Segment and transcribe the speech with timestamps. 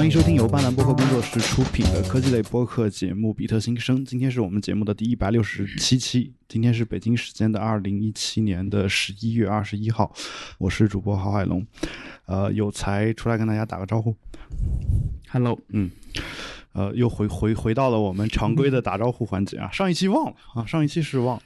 [0.00, 3.98] 欢迎收听由巴南播客工作室出品的科技类播客节目《比特新生》。
[4.02, 10.10] 今天是我们节目的第一百六十七期，今天是北京时间的二零一七年的十一月二十一号。
[10.56, 11.66] 我是主播郝海龙，
[12.24, 14.16] 呃，有才出来跟大家打个招呼。
[15.28, 15.90] Hello，嗯，
[16.72, 19.68] 呃，又回回回到了我们常规的打招呼环节啊。
[19.70, 21.42] 上一期忘了啊，上一期是忘了。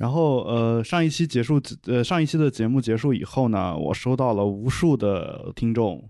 [0.00, 6.02] 然后呃，上一期结束，呃，上一期的节目结束以后呢，我收到了无数的听众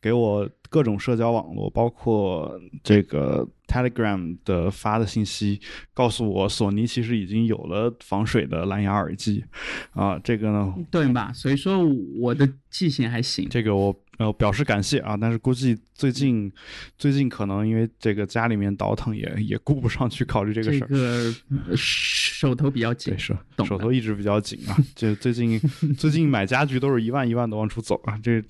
[0.00, 5.60] 给我各种社交网络，包括这个 Telegram 的发的信息，
[5.92, 9.44] 告诉我索尼其实已经有了防水的蓝牙耳机
[9.92, 10.18] 啊。
[10.18, 11.32] 这个呢，对吧？
[11.32, 11.78] 所以说
[12.18, 13.48] 我的记性还行。
[13.48, 16.52] 这个我呃表示感谢啊，但是估计最近
[16.96, 20.86] 最近可能因为这个家里面倒腾也也顾不上去考虑这个事儿。
[20.88, 21.34] 这个
[21.68, 24.76] 呃手头比较紧对，，是手头一直比较紧啊。
[24.94, 25.58] 就最近
[25.96, 28.18] 最近买家具都是一万一万的往出走啊。
[28.22, 28.42] 这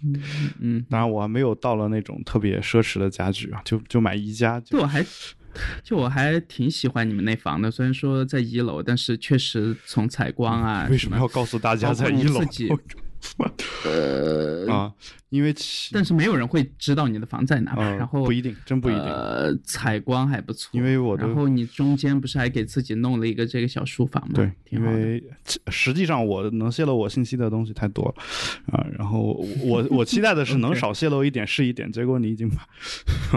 [0.60, 4.58] 嗯，当然我还没有到了那种特别奢侈的家具啊，就就买宜家。
[4.60, 5.06] 就就我还
[5.84, 12.40] 就我还挺喜欢你们那房的，虽然说在一楼，但是确实从采光啊，为什么要告诉大家在一楼
[13.84, 14.92] 呃，啊？
[15.30, 19.02] 因为其但是没有人会知道你的房在哪然后不一定，真不一定。
[19.02, 24.34] 呃，采光还不错，因为我的然后你中间不是还给自己弄了一个这个小书房吗？
[24.34, 24.80] 对，因。
[24.84, 25.22] 为
[25.68, 28.14] 实际上我能泄露我信息的东西太多了
[28.72, 32.68] 啊，然后我我期待的是 能少泄露一点是一点，结果你已经把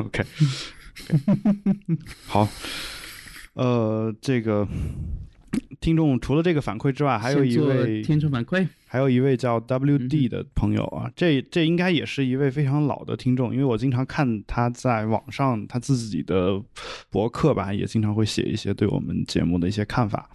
[0.01, 0.23] OK，
[2.27, 2.47] 好，
[3.53, 4.67] 呃，这个
[5.79, 16.61] 听众除了这个反馈之外，还有一位听众反馈，还有一位叫嗯 WD 的朋友啊，这这应该也是一位非常老的听众，因为我经常看他在网上他自己的
[17.09, 20.29] 博客吧，也经常会写一些对我们节目的一些看法。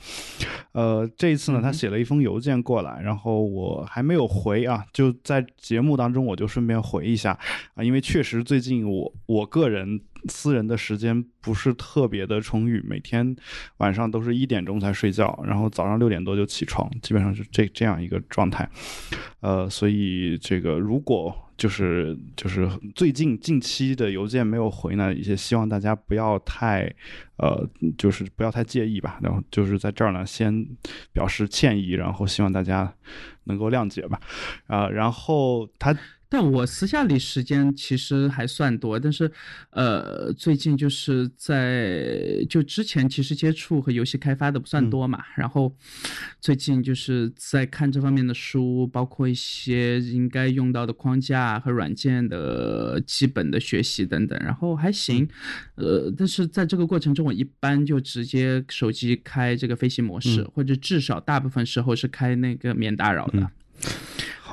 [0.73, 7.39] 呃，这一次呢，他写了一封邮件过来，然后我还没有回啊，就在节目当中我就顺便回一下
[7.75, 13.35] 啊，因为确实最近我我个人私人的时间不是特别的充裕，每天
[13.79, 18.69] 晚上都是一点钟才睡觉，然后早上六点多就起床，基本上是这这样一个状态。
[19.41, 26.93] 呃，所以这个如果就是就是最近近期的邮件没有回呢，也希望大家不要太
[27.37, 27.69] 呃，
[27.99, 29.19] 就是不要太介意吧。
[29.23, 30.67] 然后就是在这儿呢，先
[31.13, 32.93] 表示歉意，然后希望大家
[33.45, 34.21] 能够谅解吧。
[34.67, 35.97] 啊、然后他
[36.33, 39.31] 但我私下里时间其实还算多，但是，
[39.69, 45.77] 呃，最近就是在就之前其实接触和游戏开发的不算多嘛，然后
[46.41, 55.29] 最近就是在看这方面的书，包括一些应该用到的框架和软件的基本的学习等等，然后还行，
[55.75, 60.51] 呃，但是在这个过程中，我一般就直接手机开这个飞行模式，嗯。
[60.55, 63.41] 或者至少大部分时候是开那个免打扰的。
[63.41, 63.49] 嗯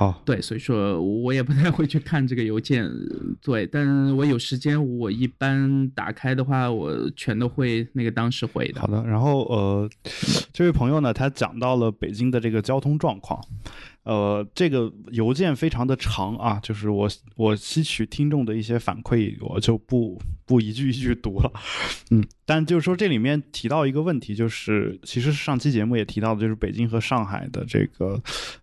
[0.00, 2.90] 好，对，所以说我也不太会去看这个邮件，
[3.44, 8.86] 对，但我有时间，我一般打开的话，我全都会那个当时回的好。
[8.86, 9.90] 的，然后呃，
[10.54, 13.38] 这位朋友呢，他讲到了北京的这个交通状况，
[14.10, 21.52] 呃，这个邮件非常的长啊，就是我我吸取听众的一些反馈，我就不不一句一句读了，
[22.10, 28.20] 嗯，但就是说这里面提到一个问题，就是其实上期节目也提到的，就是北京和上海的这个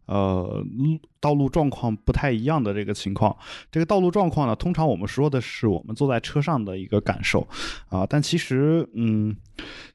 [0.07, 3.33] 呃路道路状况不太一样的这个情况。
[3.71, 7.47] 这个道路状况呢，通常我们说的是我们坐在车上的一个感受
[7.87, 9.33] 啊，但其实嗯。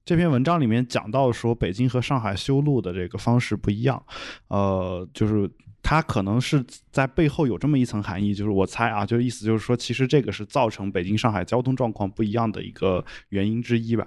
[0.04, 4.02] 这篇文章里面讲到说，北京和上海修路的这个方式不一样，
[4.48, 5.48] 呃，就是
[5.82, 14.06] 它可能是在背后有这么一层含义，就是我猜啊，就意思就是说，其实这个是造成北京、上海交通状况不一样的一个原因之一吧。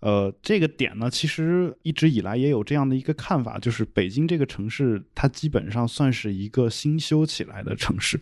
[0.00, 8.20] 呃，这个点呢，其实一直以来也有这样的一个看法，就是北京这个城市，它基本上算是一个新修起来的城市，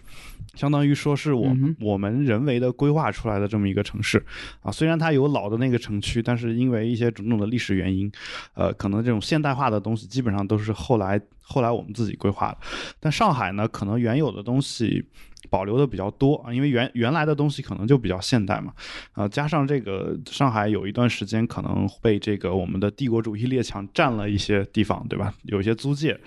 [0.54, 4.22] 相当于说是我、嗯我们人为的规划出来的这么一个城市
[4.62, 4.70] 啊。
[4.70, 8.10] 虽然它有老的那个城区，但是因为一些种种的历史原因，
[8.54, 12.58] 呃，可能这种现代化的东西基本上都是后来后来我们自己规划的。
[12.98, 15.04] 但上海呢，可能原有的东西
[15.48, 18.72] 保留的比较多啊，因为原原来的东西可能就比较现代嘛，
[19.12, 25.32] 啊、加上这个上海有一段时间可能被这个我们的帝国主义列强占了一些地方，对吧？
[25.44, 26.18] 有一些租界，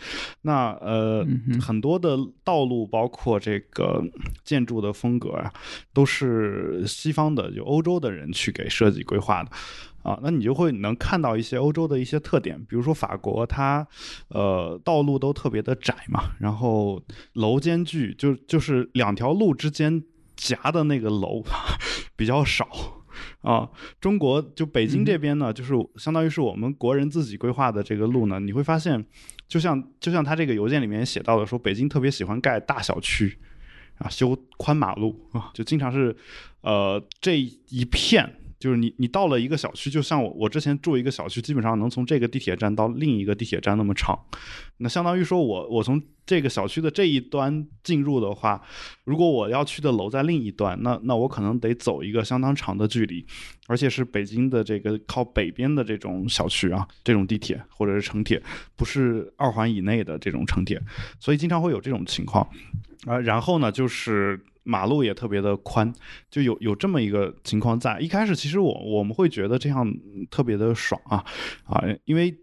[0.41, 4.03] 那呃、嗯很多的道路包括这个
[4.43, 5.51] 建筑的风格啊，
[5.93, 9.51] 都是西方的就欧洲的人去给设计规划的。
[10.03, 13.87] 啊，那你就会能看到一些欧洲的一些特点，比如说法国，它
[14.27, 17.01] 呃道路都特别的窄嘛，然后
[17.33, 20.03] 楼间距就就是两条路之间
[20.35, 21.41] 夹的那个楼
[22.15, 22.67] 比较少。
[23.41, 23.69] 啊，
[24.01, 29.05] 中国就北京这边呢，就是相当于是我们国人自己规划的这个路呢，你会发现，
[29.47, 33.37] 就像就像他这个邮件里面写到的说，北京特别喜欢盖大小区，
[33.99, 36.15] 啊，修宽马路啊，就经常是，
[36.61, 38.39] 呃，这一片。
[38.63, 44.17] 就是你，你到了一个小区，就像我，我之前住一个小区，基本上能从这个地铁站到另一个地铁站那么长，
[44.77, 48.61] 那相当于说我，我从这个小区的这一端进入的话，
[49.03, 53.25] 如果我要去的楼在另一端，那那我可能得走一个相当长的距离，
[53.67, 58.41] 而且是北京的这个靠北边的这种小区啊，这种地铁或者是城铁，
[58.77, 60.81] 不是二环以内的这种城铁，
[61.19, 62.47] 所以经常会有这种情况，
[63.05, 64.39] 啊，然后呢就是。
[64.63, 65.93] 马路也特别的宽，
[66.29, 67.99] 就有有这么一个情况在。
[67.99, 69.93] 一开始其实我我们会觉得这样
[70.29, 71.23] 特别的爽啊
[71.65, 72.35] 啊，因为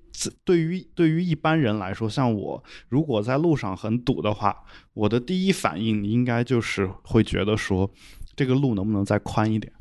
[0.44, 4.56] 对于对于一般人来说，像我如果在路上很堵的话，
[4.93, 7.90] 我的第一反应应该就是会觉得说，
[8.37, 9.73] 这个路能不能再宽一点。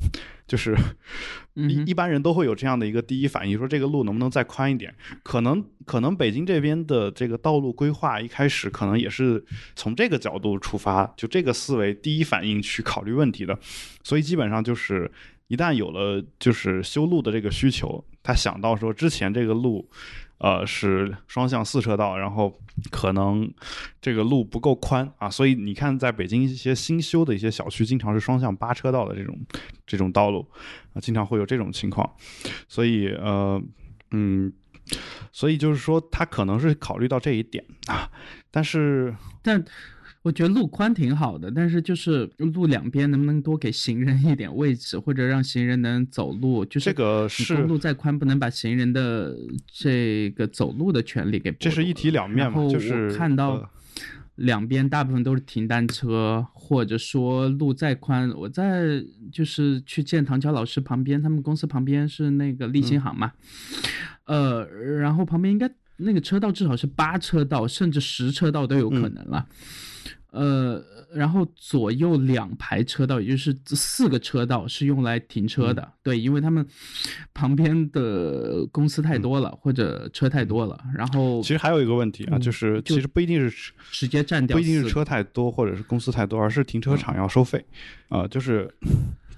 [0.50, 0.76] 就是
[1.54, 4.92] 一一般人都会有这样的一个第一反应，说这个路能不能再宽一点？
[5.22, 9.44] 可能可能北京这边的这个道路规划一开始可能也是
[9.76, 13.56] 从这个角度出发，就这个思维第一反应去考虑问题的，
[14.02, 15.08] 所以基本上就是
[15.46, 19.88] 一旦有了就是修路的这个需求，他想到说之前这个路。
[20.40, 22.58] 呃，是双向四车道，然后
[22.90, 23.52] 可能
[24.00, 29.38] 这个路不够宽啊，所以你看，在北京一些新修的一些小区，经常是双向八车道的这种
[29.86, 30.46] 这种道路
[30.94, 32.10] 啊，经常会有这种情况，
[32.68, 33.62] 所以呃，
[34.10, 34.52] 嗯，
[35.30, 38.10] 所以就是说，他可能是考虑到这一点啊，
[38.50, 39.64] 但是但。
[40.22, 46.62] 我觉得路宽挺好的，但是就是路两边能不能多给行人一点位置，或者让行人能走路？
[46.66, 49.34] 就是这个是路再宽，不能把行人的
[49.66, 51.50] 这个走路的权利给。
[51.52, 52.68] 这是一体两面嘛？
[52.68, 53.66] 就是看到
[54.34, 59.02] 两边大部分都是停单车，或者说路再宽，我在
[59.32, 63.32] 就是去见唐桥老师旁边，他们公司旁边是那个立新行嘛，
[64.26, 64.66] 呃，
[64.98, 69.46] 然后旁边应该那个车道至少是八车道，甚至十车道都有可能了。
[70.32, 70.82] 呃，
[71.14, 75.92] 然后左右两排车道，也就是四个车道是用来停车的。
[76.02, 76.66] 对，因为他们
[77.34, 80.78] 旁边的公司太多了，或者车太多了。
[80.94, 87.64] 然后其实还有一个问题啊，就是其实不一定是直接占掉，不一定是车太多或者是公司太多，而是停车场要收费
[88.08, 88.72] 啊，就是。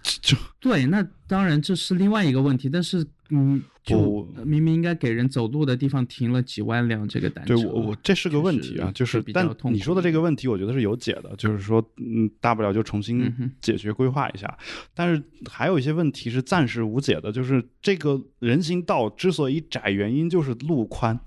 [0.03, 14.59] 就对，那当然这是另外一个问题，但是嗯，就明明应该给人走路的地方停了几万辆这个单车，对我我这是个问题啊，就是但你说的这个问题，我觉得是有解的，就是说嗯，大不了就重新解决规划一下，
[14.95, 21.19] 但是还有一些问题是暂时无解的，就是这个人行道之所以窄，原因就是路宽，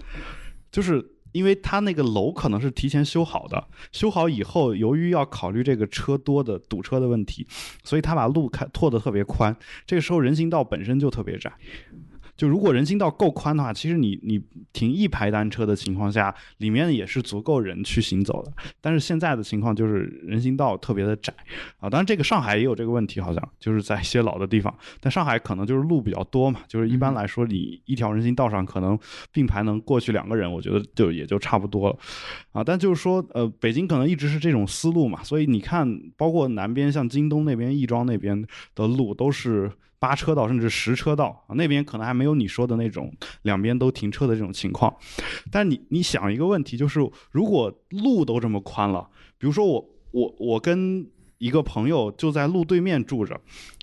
[0.72, 1.12] 就是。
[1.36, 7.46] 因为他那个楼可能是提前修好的，修好以后，由于要考虑这个车多的堵车的问题，
[7.84, 9.54] 所以他把路开拓得特别宽。
[9.86, 11.52] 这个时候人行道本身就特别窄。
[12.36, 14.42] 就如果人行道够宽的话，其实你你
[14.74, 18.52] 停一排单车的情况下，里面也是足够人去行走的。
[18.82, 21.34] 但是现在的情况就是人行道特别的窄
[21.80, 21.90] 啊。
[21.90, 24.74] 当然这个上海也有这个问题，好像就是在一些老的地方。
[25.00, 29.00] 但上海可能就是路比较多嘛，就是一般来说你一条人行道上可能
[29.32, 31.98] 并排能过去两个人，我觉得就也就差不多了
[32.52, 32.64] 啊。
[32.64, 38.46] 但就是说，呃，北京可能一直是这种思路嘛，所以你看，包括南边像京东那边、亦庄那边
[38.76, 39.72] 的路都是。
[40.00, 43.12] 八车道甚至十车道啊，那边可能还没有你说的那种
[43.44, 44.96] 两边都停车的这种情况。
[45.52, 47.00] 但你你想一个问题，就是
[47.32, 53.40] 如果路都这么宽了，比如说我我我跟一个朋友就在路对面住着，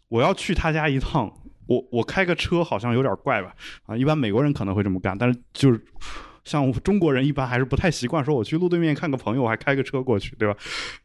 [0.09, 1.33] 我要去他家一趟，
[1.67, 3.55] 我我开个车好像有点怪吧？
[3.87, 5.85] 啊，一般美国人可能会这么干，但是就是。
[6.45, 10.57] 像中国人一般还是不太习惯说我去路对面看个朋友，我还开个车过去，对吧？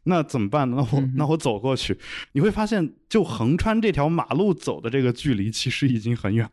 [0.04, 0.76] 那怎么办呢？
[0.78, 1.96] 那我那我走过去，
[2.32, 6.48] 你会发现，就横穿这条马路走的这个距离其实已经很远，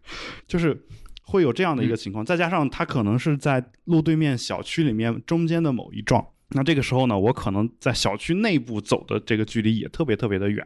[0.48, 0.86] 就是
[1.24, 2.24] 会有这样的一个情况。
[2.24, 6.24] 再加上他可能是在路对面小区里面中间的某一幢，
[6.55, 10.65] 那这个时候呢，我可能在小区内部走的这个距离也特别特别的远，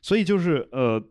[0.00, 1.02] 所以就是呃。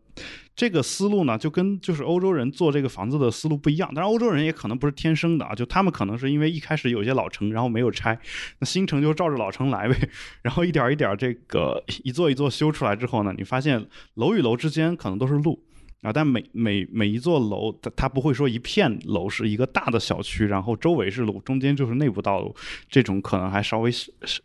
[0.56, 3.92] 这个思路呢，就跟就是欧洲人做这个房子的思路不一样。
[3.92, 8.18] 当然，欧洲人也可能不是天生的啊，就他们可能是因为一开始有些老城，然后没有拆，
[8.60, 9.94] 那新城就照着老城来呗。
[10.40, 15.62] 然后一点一点这个一座一座修出来之后呢，你发现楼与楼之间可能都是路
[16.02, 22.54] 啊，但每每每一座楼，它它不会说一片楼是一个大的小区，然后周围是路，中间就是内部道路，
[22.88, 23.90] 这种可能还稍微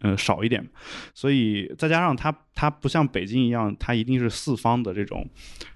[0.02, 0.68] 呃少一点。
[1.14, 5.28] 所以再加上它它不像北京一样，它一定是四方的这种。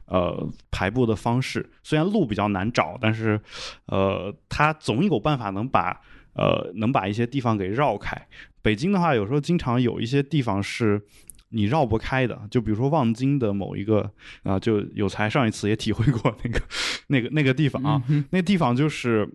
[0.07, 3.41] 呃，排布的方式虽然路比较难找，但是，
[3.87, 5.99] 呃，它总有办法能把
[6.33, 8.15] 呃能把一些地方给绕开。
[8.61, 11.01] 北京的话，有时候经常有一些地方是
[11.49, 14.09] 你绕不开的，就比如说望京的某一个
[14.43, 16.61] 啊，就有才上一次也体会过那个
[17.07, 19.29] 那个那个地方啊，那地方就是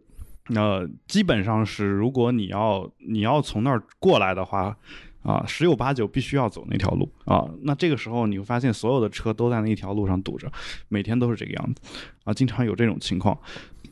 [0.54, 4.76] 呃，基本上是如果你要你要从那儿过来的话。
[5.22, 7.46] 啊，十有八九必须要走那条路啊。
[7.64, 10.50] 那这个时候你会发现，所有的车都在那一条路上堵着，
[10.88, 11.82] 每天都是这个样子
[12.24, 13.38] 啊，经常有这种情况。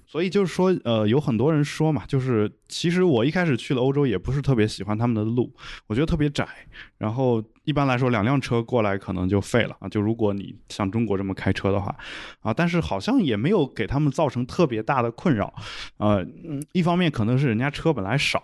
[0.06, 5.54] 所以就是说，呃，有很多人说嘛，就是其实我一开始去了欧洲，也不是特别喜欢他们的路，
[5.86, 6.48] 我觉得特别窄。
[6.96, 9.88] 然后一般来说，两辆车过来可能就废了啊。
[9.90, 11.94] 就如果你像中国这么开车的话，
[12.40, 15.52] 啊，但是好像也没有给他们造成特别大的困扰。
[15.98, 16.26] 呃，
[16.72, 18.38] 一方面可能是人家车本来少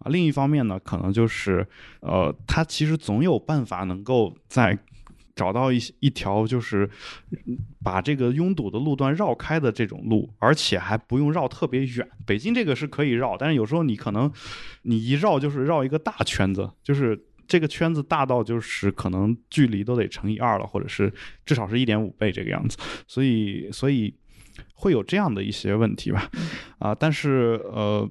[0.00, 1.66] 啊，另一方面呢，可能就是
[2.00, 4.78] 呃，他其实总有办法能够在。
[5.34, 6.88] 找到一一条就是
[7.84, 12.08] 把这个拥堵的路段绕开的这种路，而且还不用绕特别远。
[12.24, 14.32] 北京这个是可以绕，但是有时候你可能
[14.84, 21.12] 你一绕就是绕一个大圈子，就是这个圈子大到就是可能距离都得乘以二了，或者是
[21.44, 22.76] 至少是一点五倍这个样子。
[23.06, 24.14] 所以所以
[24.74, 26.30] 会有这样的一些问题吧，
[26.78, 28.10] 啊，但是呃，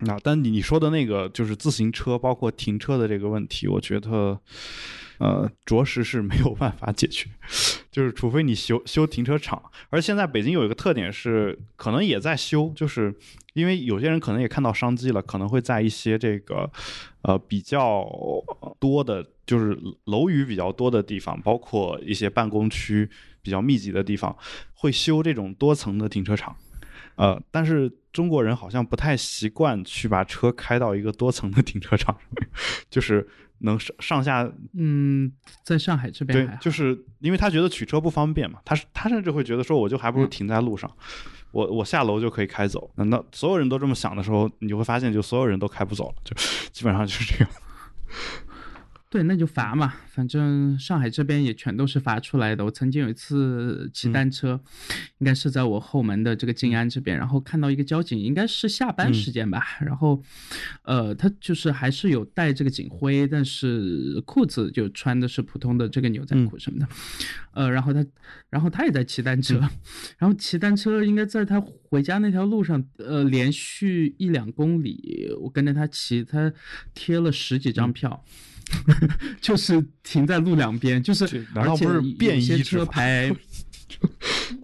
[0.00, 4.40] 那但你说的那个就是自行车包括停车的这个问题，我觉得。
[5.18, 7.28] 呃，着实是没有办法解决，
[7.90, 13.14] 就是除非你修修停车场，而现在北京有一个特点是，可能也在修，就是
[13.54, 16.70] 因为有些人可能也看到商机了，可能会在一些这个
[17.22, 18.06] 呃比较
[18.78, 23.08] 多的，就是楼宇比较多的地方，包括一些办公区
[23.40, 24.36] 比较密集的地方，
[24.74, 26.54] 会修这种多层的停车场。
[27.14, 32.14] 呃，但是中国人好像不太习惯去把车开到一个多层的停车场，
[32.90, 33.26] 就是。
[33.60, 35.32] 能上上下，嗯，
[35.62, 40.90] 在上海这边，对，就是因为他觉得取车不方便嘛，他是他甚至会觉得说，我就还不如停在路上，
[41.52, 42.90] 我我下楼就可以开走。
[42.96, 46.34] 那所有人都这么想的时候，你就会发现，就所有人都开不走了，就
[46.72, 47.50] 基本上就是这样。
[49.08, 52.64] 对，那就罚嘛，反正上海这边也全都是罚出来的。
[52.64, 54.60] 我曾经有一次骑单车，
[55.18, 60.20] 应该是在我后门的这个静安这边，然后看到一个交警，应该是下班时间吧，然后，
[60.82, 66.88] 呃，他就是还是有带这个警徽，但是裤子就穿的是普通的这个牛仔裤什么的，
[67.52, 68.04] 呃，然后他，
[68.50, 69.60] 然后他也在骑单车，
[70.18, 76.52] 然后骑单车应该在他回家那条路上，呃，连续一两公里，我跟着他骑，他
[76.92, 78.24] 贴了十几张票。
[79.40, 83.34] 就是停在路两边，就是而且有些车 牌，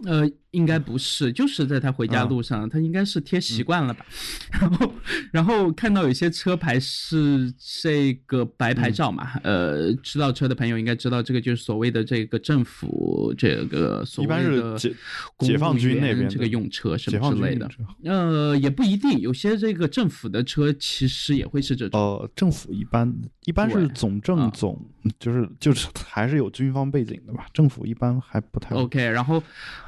[0.05, 0.29] 呃。
[0.53, 4.05] 应该不是，就是在他回家路上，他应该是贴习惯了吧。
[4.53, 4.93] 然后，
[5.31, 14.93] 然后看到有些车牌是这个白牌照嘛，呃，知道车的朋友应该知道，这个就是所谓的这个政府这个所谓的解
[15.39, 17.67] 解放军那边这个用车什么之类的。
[18.03, 21.99] 呃，也不一定，有些这个政府的车其实也会是这种。
[21.99, 23.11] 呃，政府一般
[23.45, 24.79] 一般是总政总，
[25.17, 27.47] 就是就是还是有军方背景的吧。
[27.55, 29.03] 政府一般还不太 OK。
[29.03, 29.41] 然后。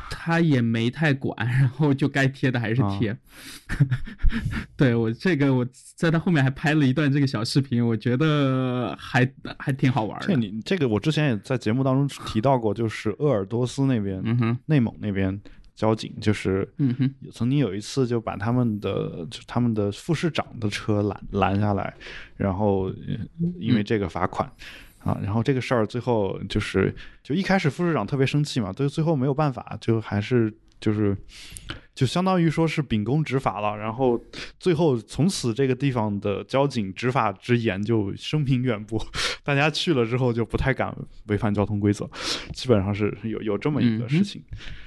[0.09, 3.15] 他也没太管， 然后就该贴的还是贴。
[4.77, 10.27] 对我这个，我在他后面还拍了一段这个小视频，我觉得还还挺好玩的。
[10.27, 15.39] 这你这个我之前也在节目当中提到过，就是鄂尔多斯那边，嗯内蒙那边
[15.75, 16.67] 交警就是，
[17.31, 21.93] 曾经有一次就把他们的就他们的副市长的车拦拦下来，
[22.37, 22.91] 然后
[23.59, 24.51] 因为这个罚款。
[25.05, 26.93] 啊，然后这个事儿最后就是，
[27.23, 31.15] 就一开始副市长特别生气嘛，最最后没有办法，就还是就是，
[31.93, 33.77] 就相当于说是秉公执法了。
[33.77, 34.19] 然后
[34.59, 38.99] 最后从此这个地方的交警执法之严就声名远播，
[39.45, 40.93] 大家去了之后就不太敢
[41.27, 42.09] 违反交通规则，
[42.51, 44.43] 基本上是有有这么一个事情，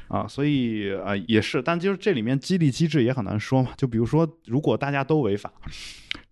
[0.08, 3.70] 啊，所以啊也是，但就是这里面激励机制也很难说嘛。
[3.76, 5.52] 就比如说，如果大家都违法，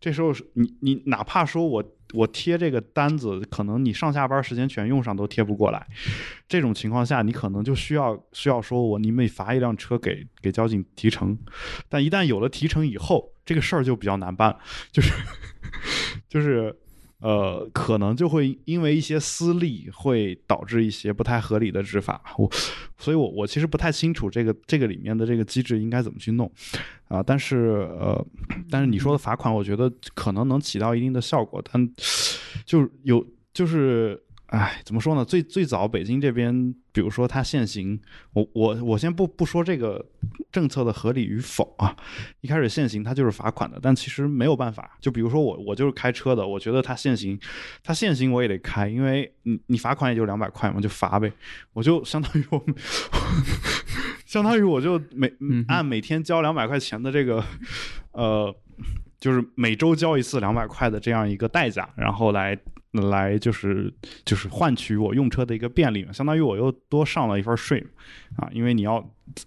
[0.00, 1.92] 这时候你你哪怕说我。
[2.14, 5.84] 我贴这个单子，可能你上下班时间全用上都贴不过来。
[6.48, 11.36] 这种情况下，你可能就需要需要说我你每罚一辆车给给交警提成。
[11.88, 14.56] 但一旦有了提成以后，这个事儿就比较难办，
[14.92, 15.12] 就是
[16.30, 16.78] 就是。
[17.20, 22.22] 呃，可能就会因为一些私利，会导致一些不太合理的执法。
[22.38, 22.50] 我，
[22.98, 26.50] 所以我我其实不太清楚这个这个里面的这个机制应该怎么去弄，
[27.08, 28.26] 啊，但是呃，
[28.70, 31.90] 但是你说的罚款，我觉得可能能起到一定的效果，但
[32.64, 34.22] 就有就是。
[34.46, 35.24] 哎，怎么说呢？
[35.24, 38.00] 最最早北京这边，比如说它限行，
[38.32, 40.06] 我我我先不不说这个
[40.52, 41.96] 政策的合理与否啊。
[42.42, 44.96] 一开始限行它就是罚款的，但其实没有办法。
[45.00, 47.36] 就比如说我我就是开车的，我觉得它限行，
[47.82, 51.32] 它限行我也得开，因为你你罚款也就两百块嘛，就罚呗。
[51.72, 52.64] 我就相当于我，
[54.24, 55.32] 相当于我就每
[55.66, 57.44] 按每天交两百块钱的这个，
[58.12, 58.54] 呃，
[59.18, 62.56] 就是每周交一次两百块的这样一个代价，然后来。
[63.02, 63.92] 来就是
[64.24, 67.84] 就是换取我用车的一个便利嘛，相当于我又多上了一份税，
[68.36, 69.04] 啊，因为你要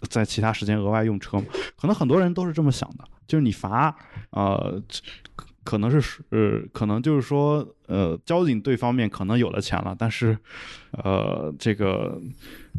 [0.09, 1.41] 在其他时间额外用车，
[1.77, 3.95] 可能很多人都是这么想的，就是你罚，
[4.31, 4.81] 呃，
[5.63, 10.35] 可能是呃，可能就是说，呃，交警队方面可能有了钱了，但是，
[10.91, 12.19] 呃，这个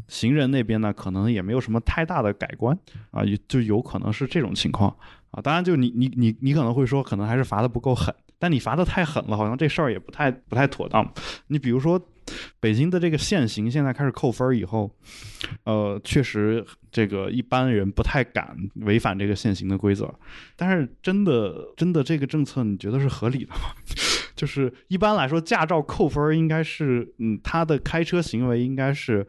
[0.09, 2.77] 行人那边呢，可能也没有什么太大的改观
[3.13, 4.91] 啊，就有可能是这种情况
[5.31, 5.41] 啊。
[5.41, 11.09] 当然，就你你你你可能会说，可能还是罚的不够狠，但你罚的太狠了，好像这事儿也不太不太妥当。
[11.47, 12.05] 你比如说。
[12.61, 14.89] 北京的这个限行现在开始扣分儿以后，
[15.65, 20.15] 呃，确实这个一般人不太敢违反这个限行的规则。
[20.55, 23.75] 但是真的真的这个政策你觉得是合理的吗？
[24.41, 29.27] 就是一般来说，驾照扣分应该是，嗯，他的开车行为应该是，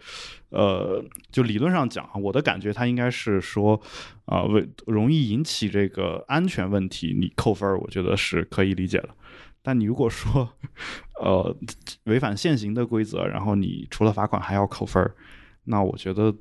[0.51, 1.03] 呃，
[1.33, 3.77] 就理论上讲啊，我的感觉他应该是说，
[4.23, 9.09] 啊，为容易引起这个安全问题，你扣分，我觉得是可以理解的。
[9.61, 10.47] 但你如果说，
[11.21, 11.53] 呃，
[12.05, 15.13] 违反现行的规则，然后你除了罚款还要扣分儿，
[15.65, 16.33] 那我觉得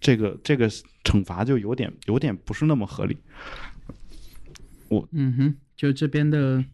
[0.00, 0.66] 这个这个
[1.04, 3.18] 惩罚就有点有点不是那么合理。
[4.88, 6.64] 我嗯哼，就这边的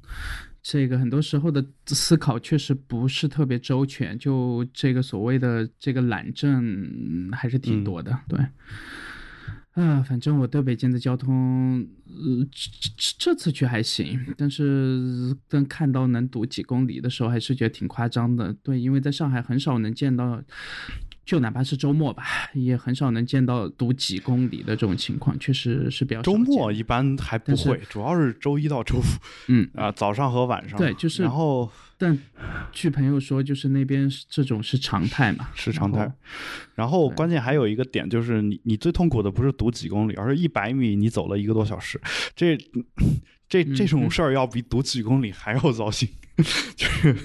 [0.64, 8.40] 这个很多时候的思考确实不是特别周全，就这个所谓的这个懒政还是挺多的，对。
[9.72, 18.50] 啊，反正我对北京的交通，呃，这这这次去还行，但是当看到能堵几公里的时候，还是觉得挺夸张的。
[18.62, 20.42] 对，因为在上海很少能见到。
[21.24, 26.20] 就哪怕是周末吧，也很少能见到堵几公里的这种情况，确实是比较。
[26.22, 29.02] 周末一般还不会，主要是周一到周五。
[29.48, 30.78] 嗯啊，早上和晚上。
[30.78, 31.22] 对，就是。
[31.22, 32.18] 然后，但
[32.72, 36.12] 据朋友说，就是那边这种是常态嘛，是常态。
[36.74, 41.98] 然后关键还有一个点，就是你你最痛苦的不是堵几公里，而是一百米你走了一个多小时，
[42.36, 42.58] 这
[43.48, 46.08] 这这种事儿要比堵几公里还要糟心，
[46.76, 47.16] 就是。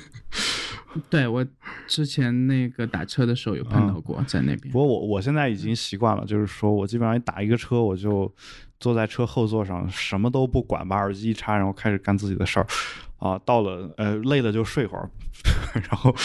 [1.10, 1.46] 对我
[1.88, 4.72] 之前那个打车的时候有碰到过，在那边。
[4.72, 8.34] 不过我我现在已经习惯了，就是说我基本上一打一个车，我就
[8.80, 12.68] 坐在车后座上，什么都不管，把耳机一插，然后开始干自己的事儿。
[13.20, 15.10] 啊，到了呃累了就睡会儿，
[15.76, 16.16] 然后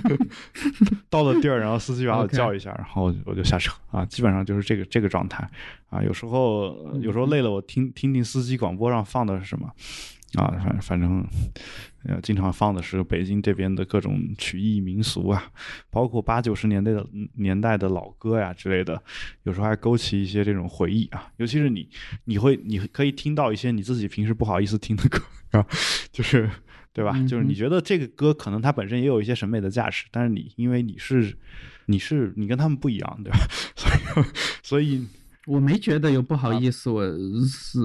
[1.08, 5.48] 到了地儿，然后司机把我叫一下，然后我就下车啊，基本上就是这个这个状态
[5.88, 6.02] 啊。
[6.02, 9.70] 有时候有时候累了，我听听听司机广播上放的是什么。
[10.34, 11.26] 啊，反反正，
[12.04, 15.50] 呃，经常放的是北京这边的各种曲艺民俗啊，
[15.90, 19.02] 包括八九十年代的年代的老歌呀之类的，
[19.42, 21.32] 有时候还勾起一些这种回忆啊。
[21.38, 21.88] 尤其是你，
[22.24, 25.20] 你会你可以听到一些你自己平时不好意思听的歌
[25.58, 25.66] 啊，
[26.12, 26.48] 就是
[26.92, 27.12] 对吧？
[27.26, 31.36] 就是你觉得这个歌可能它本身也有一些审美的价值，但是你因为你是
[31.86, 33.38] 你是你跟他们不一样，对吧？
[33.74, 33.90] 所
[34.22, 34.24] 以
[34.62, 35.06] 所以。
[35.50, 37.04] 我没觉得有不好意思，我
[37.44, 37.80] 是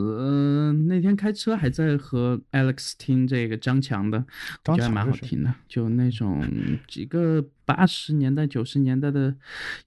[0.88, 4.24] 那天开车还在和 Alex 听这个张强的，
[4.64, 6.48] 觉得蛮好听的，就那种
[6.88, 9.36] 几个八十年代九十年代的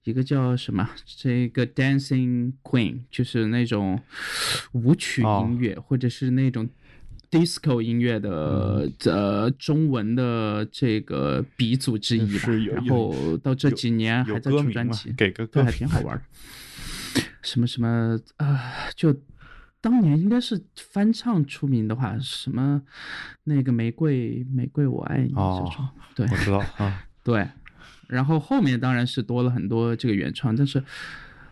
[0.03, 4.01] 一个叫什么这个 Dancing Queen，就是那种
[4.73, 6.69] 舞曲音乐或者是那种
[7.31, 12.51] disco 音乐的呃中文的这个鼻祖之一吧。
[12.73, 16.21] 然后到这几年还在出专辑，给个歌还挺好玩。
[17.41, 18.73] 什么什么啊？
[18.95, 19.15] 就
[19.81, 22.81] 当年应该是翻唱出名的话，什么
[23.45, 27.47] 那个玫瑰玫瑰我爱你这种，对，我知道啊，对。
[28.07, 30.83] 然后后面当然是多了很多这个原创，但是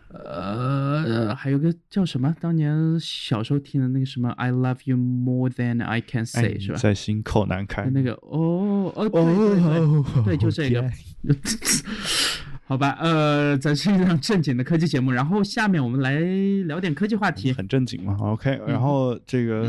[0.08, 2.34] 呃，还有个叫什么？
[2.40, 6.78] 当年小时候听的那个什么 I love you more than I can say 是吧？
[6.78, 7.88] 在心口难开。
[7.90, 10.90] 那个哦哦对对对对，就这个。
[12.68, 16.20] 好吧，呃，咱是一档正经的科技节目，然后下面我们来
[16.66, 17.50] 聊点科技话题。
[17.50, 18.60] 很正经嘛，OK。
[18.66, 19.66] 然后这个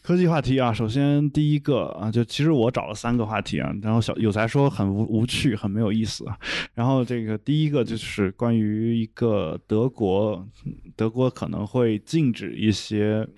[0.00, 6.24] 科技话题啊，首先第一个啊，就其实我找了三个话题啊，然后小有才说很无无趣，很没有意思。
[6.72, 10.48] 然后这个第一个就是关于一个德国，
[10.96, 13.28] 德国可能会禁止一些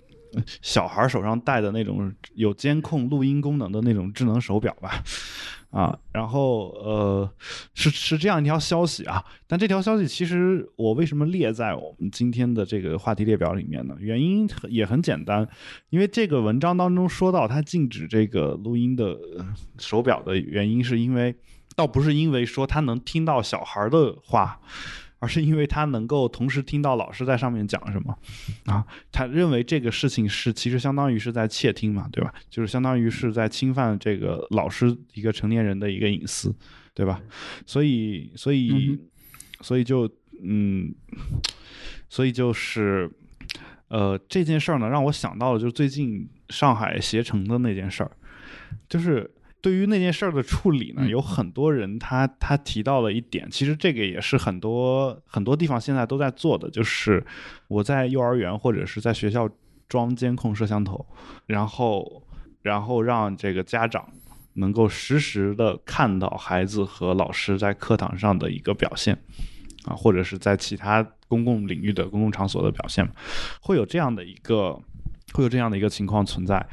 [0.63, 5.03] 小孩手上戴的那种有监控录音功能的那种智能手表吧。
[5.73, 7.29] 啊，然后呃，
[7.73, 13.97] 是是这样一条消息啊，但这条消息其实我为什么列在我们今天的这个话题列表里面呢？
[13.99, 15.49] 原因也很简单，
[15.89, 19.19] 因为这个文章当中说到他禁止这个录音的
[19.79, 21.35] 手表的原因，是因为
[21.75, 24.61] 倒不是因为说他能听到小孩的话。
[25.23, 28.19] 而是因为他能够同时听到老师在上面讲什么，
[28.65, 32.35] 啊，他认为这个事情是其实相当于是在窃听嘛，对吧？
[32.51, 36.53] 就是相当于是在侵犯这个老师一个成年人的一个隐私，
[36.93, 37.23] 对吧？
[37.65, 38.99] 所以，所以，
[39.61, 40.11] 所以就，
[40.43, 40.93] 嗯，
[42.09, 43.09] 所以就是，
[43.87, 48.11] 呃，这件事儿呢，让我想到了就是最近上海携程的那件事儿，
[48.89, 49.31] 就是。
[49.63, 57.25] 对于那件事儿的处理呢，有很多人他他提到了一点，其实这个也是很多很多地方现在都在做的，就是
[57.69, 59.49] 我在幼儿园或者是在学校
[59.89, 61.07] 装监控摄像头，
[61.47, 62.25] 然后
[62.63, 64.07] 然后让这个家长
[64.55, 69.17] 能够实时的看到孩子和老师在课堂上的一个表现，
[69.85, 73.09] 啊，或者是在其他公共领域的公共场所的表现，
[73.61, 74.77] 会有这样的一个。
[75.33, 76.65] 会有这样的一个情况存在，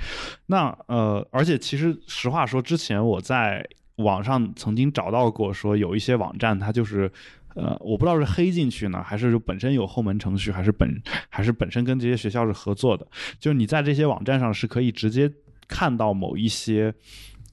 [0.47, 7.11] 那呃，而且其实实话说，之前我在网上曾经找到过，说有一些网站它就是
[7.55, 13.07] 呃，我不知道是黑进去呢，还是就本身有后门程序，还是本还是本身跟这些学校是合作的，
[13.39, 15.31] 就是你在这些网站上是可以直接
[15.67, 16.93] 看到某一些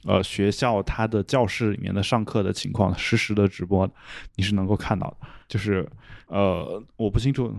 [0.04, 3.88] 呃学校它的教室里面的上课的情况实时的直播，
[4.36, 5.88] 你是能够看到的，就是
[6.26, 7.54] 呃，我不清楚，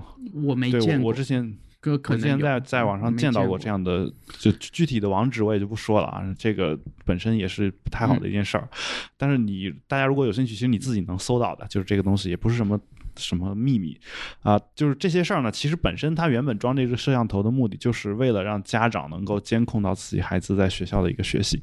[0.45, 1.57] 我没对见过，我之前。
[1.85, 6.23] 我之前在在网上见到过这样的，就具体的网址我也就不说了啊。
[6.37, 8.67] 这个本身也是不太好的一件事儿，
[9.15, 12.79] 但是你大家如果有兴趣，其实你自己能搜到的，就是这个东西也不是什么
[13.15, 13.97] 什么秘密
[14.41, 14.59] 啊。
[14.75, 21.61] 就是这些事儿呢，其实本身它原本装这个摄像头的目的，就是为了让家长能够监控到自己孩子在学校的一个学习。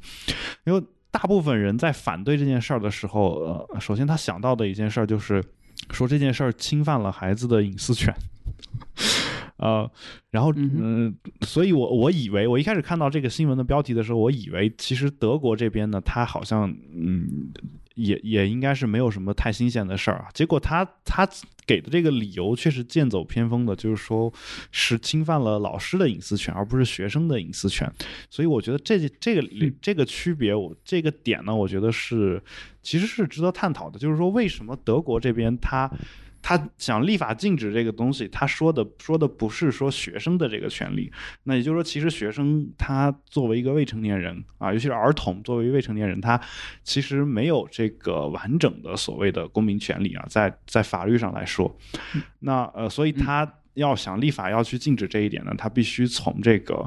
[0.65, 5.43] 因为大部分人在反对这件事儿的时候，呃，首先他想到的一件事儿就是
[5.91, 8.15] 说这件事儿侵犯了孩子的隐私权。
[9.57, 9.89] 呃，
[10.31, 17.53] 然后嗯，所以我我以为我一开始看到这个新闻的标题的时候，我以为其实德国这边呢，他好像嗯，
[17.95, 20.29] 也也应该是没有什么太新鲜的事儿啊。
[20.35, 21.29] 结果他他
[21.65, 24.33] 给的这个理由却是剑走偏锋的，就是说
[24.73, 27.91] 是侵犯了老师的隐私权，而不是学生的隐私权。
[28.29, 32.43] 所以我觉得这这个这个区别，我这个点呢，我觉得是
[32.83, 35.89] 其实是值得探讨的，就是说为什么德国这边他。
[36.47, 41.11] 他想立法禁止这个东西，他说的说的不是说学生的这个权利，
[41.45, 46.39] 那也就是说，其实学生他作为一个未成年人啊，尤其是儿童作为未成年人，他
[46.83, 51.75] 其实没有这个完整的所谓的公民权利啊，在在法律上来说，
[52.41, 56.87] 那呃，所以他要想立法要去禁止这一点呢，他必须从这个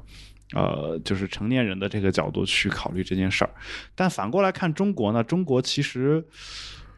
[0.54, 3.50] 呃，就是成年人的这个角度去考虑这件事儿。
[3.96, 6.24] 但反过来看中国呢，中国其实。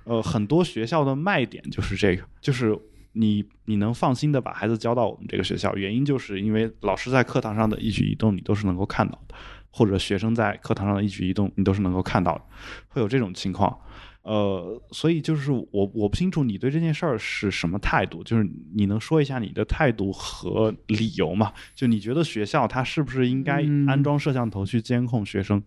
[0.10, 2.76] 呃，很多学校的卖点就是这个，就是
[3.14, 9.36] 你你能放心的把孩子交到我们这个学校，原因就是因为老师在课堂上的一举一动你都是能够看到的，
[9.70, 12.42] 或者学生在课堂上的一举一动你都是能够看到的，
[12.88, 13.80] 会有这种情况。
[14.22, 21.52] 呃，所以就是我我不清楚你对这件事儿是什么态度，就是你能说一下你的态度和理由吗？
[21.74, 25.62] 就你觉得学校它是不是应该安装摄像头去监控学生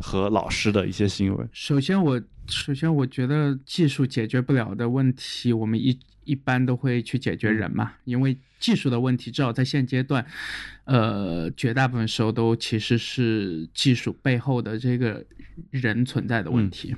[0.00, 1.46] 和老师的一些行为？
[1.52, 5.98] 首先，我首先我觉得技术解决不了的问题，我们一
[6.30, 10.24] 一般都会去解决人嘛，因为技术的问题，至少在现阶段，
[10.84, 15.26] 呃，绝大部分时候都其实是技术背后的这个
[15.70, 16.94] 人存在的问题。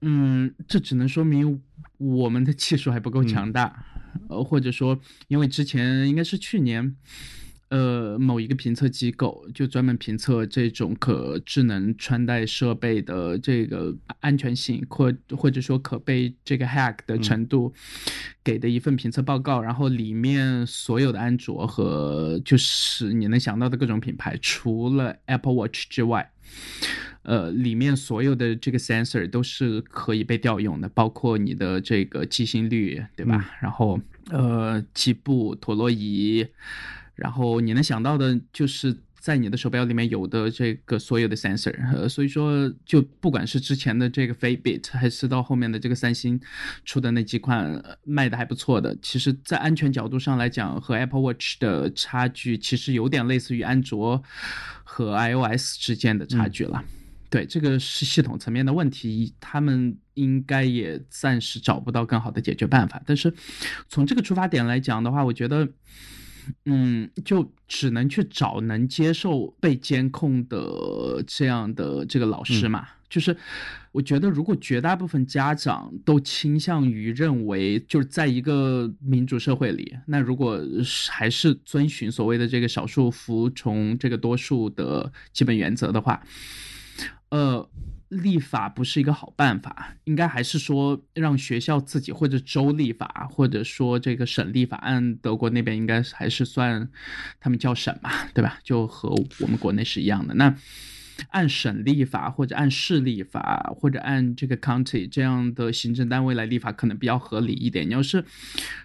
[0.00, 1.60] 嗯，这只能说明
[1.98, 3.84] 我们的技术还不够强大，
[4.28, 4.96] 呃，或者说，
[5.26, 6.94] 因为之前应该是去年，
[7.72, 17.72] 呃，某一个评测机构就专门评测这种可智能穿戴设备的这个安全性，或或者说可被这个 hack 的程度，
[18.44, 26.30] 给的一份评测报告，然后里面所有的安卓和就是你能想到的各种品牌，除了 Apple Watch 之外。
[27.22, 33.50] 呃，里面所有的这个 sensor 都是可以被调用的，包括你的这个机芯率，对吧？
[33.62, 36.46] 然后呃，计步、陀螺仪，
[37.14, 41.74] 然后你能想到的，就是在你的手表里面有的这个所有的 sensor。
[41.94, 46.40] 呃，所以说，就不管是之前的这个 Fitbit，还是到后面的这个三星
[46.84, 54.22] 出的那几款卖的还不错的，其实在安全角度上来讲，和 Apple Watch 的差距其实有点类似于安卓
[54.82, 56.82] 和 iOS 之间的差距了。
[57.30, 63.00] 对，这个是系统层面的问题，他们应该也暂时找不到更好的解决办法。
[63.06, 63.32] 但是，
[63.88, 65.66] 从这个出发点来讲的话，我觉得，
[66.64, 72.86] 嗯，就只能去找能接受被监控的这样的这个老师嘛。
[73.08, 73.36] 就是
[73.90, 80.58] 我觉得，如果绝大部分家长都倾向于认为，就是在一个民主社会里，那如果
[81.10, 86.22] 还是遵循所谓的这个少数服从这个多数的基本原则的话。
[87.28, 87.68] 呃，
[88.12, 96.86] 立法不是一个好办法，应该还是说让学校自己或者州立法，或者说这个省立法，按德国那边应该还是算
[97.40, 98.58] 他们叫省嘛，对吧？
[98.62, 99.08] 就和
[99.40, 100.34] 我们国内是一样的。
[100.34, 100.54] 那
[101.30, 107.88] 按省立法或者按市立法或者按这个 county 这样的行政单位来立法，可能比较合理一点。
[107.88, 108.22] 你要是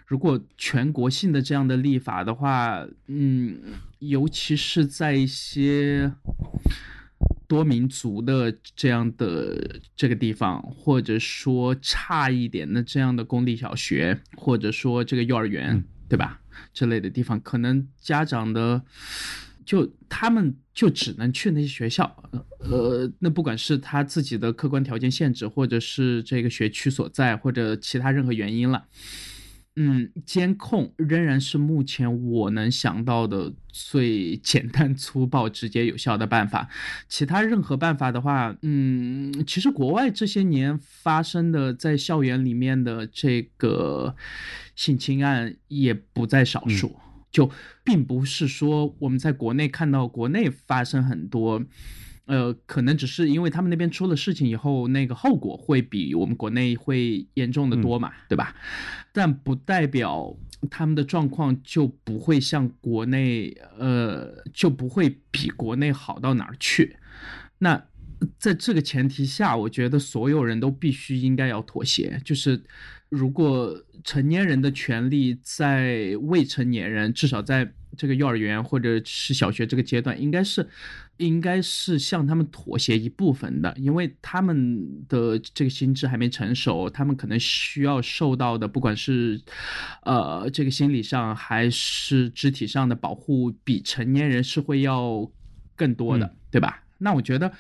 [0.06, 3.60] 如果全国性的这样的立法的话，嗯，
[4.00, 6.14] 尤其是在一些。
[7.48, 16.42] 多民族的这样的这个地方，或者说差一点的这样的公立小学，或者说这个幼儿园，对吧？
[16.74, 18.84] 之类的地方，可能家长的
[19.66, 22.24] 就他们就只能去那些学校，
[22.60, 28.86] 呃，那不管是他自己的客观条件限制，或者是这个学区所在，或者其他任何原因了。
[29.80, 36.68] 嗯，监控仍然是目前我能想到的最简单、粗暴、直接、有效的办法。
[37.08, 44.16] 其他任何办法的话，嗯，其实国外这些年发生的在校园里面的这个
[44.76, 46.96] 性侵案也不在少数。
[47.30, 47.52] 就
[47.84, 51.64] 并不是说我们在国内看到国内发生很多。
[52.28, 58.56] 呃，可能只是因为他们那边出了事情以后，那个后果会比我们国内会严重的多嘛，对吧？
[59.12, 60.38] 但不代表
[60.70, 66.98] 他们的状况就不会像国内，呃，就不会比国内好到哪儿去。
[67.58, 67.84] 那
[68.38, 72.62] 在这个前提下，我觉得所有人都必须应该要妥协，就是。
[73.10, 80.68] 如果成年人的权利在未成年人，至少在这个幼儿园或者是小学这个阶段，应该是，
[81.18, 89.42] 应该是向他们妥协一部分的，因为他们的这个心智还没成熟，他们可能需要受到的，不管是，
[90.04, 95.30] 呃，这个心理上还是肢体上的保护，比成年人是会要
[95.76, 96.84] 更多的，对吧？
[96.98, 97.52] 那我觉得，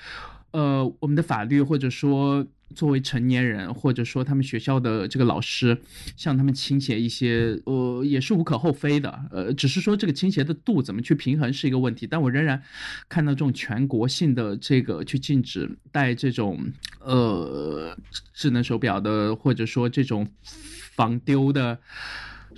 [0.52, 2.46] 呃，我们的法律或者说。
[2.75, 5.77] 作为成年人，或者说他们学校的这个老师，
[6.15, 9.19] 向他们倾斜一些，呃，也是无可厚非的。
[9.32, 12.06] 呃，只是说这个倾斜的度怎么去平衡是一个问题。
[12.06, 12.62] 但我仍然
[13.08, 16.60] 看到这种全国性的这个去禁止带这种
[16.99, 17.97] 呃
[18.34, 20.27] 智能手表的，或者说这种
[20.95, 21.80] 防丢的。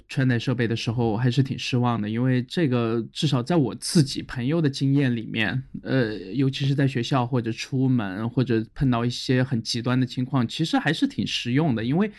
[0.10, 12.12] 穿戴设备的时候我还是挺失望的，因为这个至少在我自己朋友的经验里面，呃，尤其是在学校或者出门或者碰到一些很极端的情况，其实还是挺实用的，因为，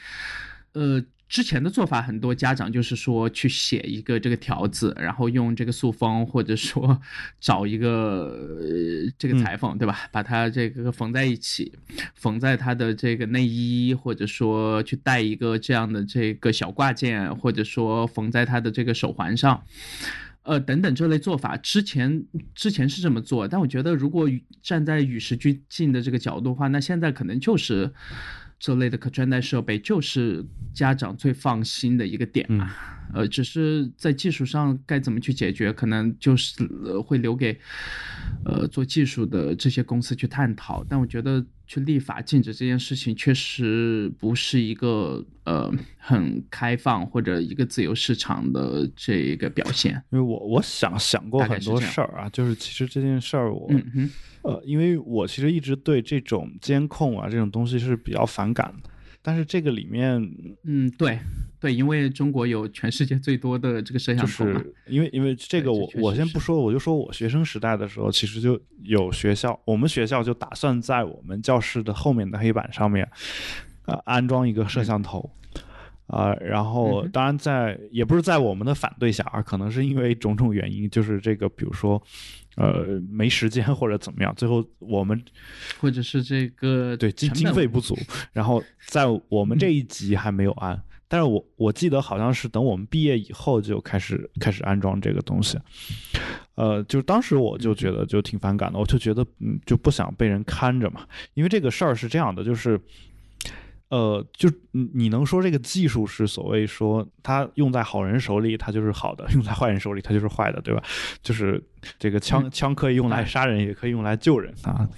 [0.73, 1.05] 呃。
[1.31, 7.01] 之前的做法，很多家长就是说去写一个这个条子，然后用这个塑封，或者说
[7.41, 8.37] 找一个
[9.17, 10.09] 这个裁缝，对吧？
[10.11, 11.73] 把它这个缝在一起，
[12.17, 19.63] 缝在他的这个内衣，或者说去带一个这样的这个小挂件，或者说缝在他的这个手环上，
[20.43, 22.25] 呃，等等这类做法，之前
[22.57, 24.29] 之前是这么做，但我觉得如果
[24.61, 27.93] 站在与时俱进的这个角度的话，那现在可能就是。
[28.61, 30.45] 这类的可穿戴设备就是
[30.75, 32.71] 家长最放心的一个点嘛，
[33.13, 36.65] 呃，只是在技术上该怎么去解决，可能就是
[37.05, 37.59] 会留给
[38.45, 40.85] 呃做技术的这些公司去探讨。
[40.89, 49.93] 但我觉得去立法禁止这件事情，确实不是一个呃很开放或者一个自由市场的这个表现。
[50.11, 53.71] 因为我我想想过很多事儿啊，就是其实这件事儿我。
[54.43, 58.89] 呃，因为我其实一直对这种监控啊这种东西是比较反感的，
[59.21, 60.19] 但是这个里面，
[60.65, 61.19] 嗯，对，
[61.61, 73.07] 对，因为中国有全世界最多的这个摄像头，就是因为因为这个我我先不说，我就说我学生时代的时候，其实就有学校，我们学校就打算在我们教室的后面的黑板上面，
[73.85, 75.31] 呃，安装一个摄像头，
[76.07, 82.03] 啊，然后当然在也不是在我们的反对下啊，可能是因为种种原因，就是这个比如说。
[82.57, 85.19] 呃，没时间或者怎么样，最后我们
[85.79, 87.97] 或者是这个对经经费不足，
[88.33, 90.79] 然后在我们这一级还没有安，
[91.11, 95.59] 但是我我记得好像是等我们毕业以后就开始开始安装这个东西，
[96.55, 101.01] 呃，就是当时我就觉得就挺反感的，我就觉得嗯就不想被人看着嘛，
[101.35, 102.81] 因为这个事儿是这样的，就是。
[103.91, 110.81] 呃，就你你能说这个技术是所谓说它用在好人手里，它就是好的； 用在坏人手里，它就是坏的，对吧？
[111.25, 111.61] 就是
[111.99, 114.89] 这个枪枪可以用来杀人，也可以用来救人啊。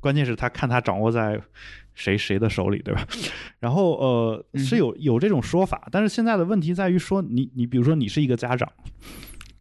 [0.00, 1.38] 关键是他看他掌握在
[1.98, 3.04] 谁谁的手里，对吧？
[3.58, 8.70] 然后呃，是有有这种说法，但是现在的问题在于说，你你比如说你是一个家长，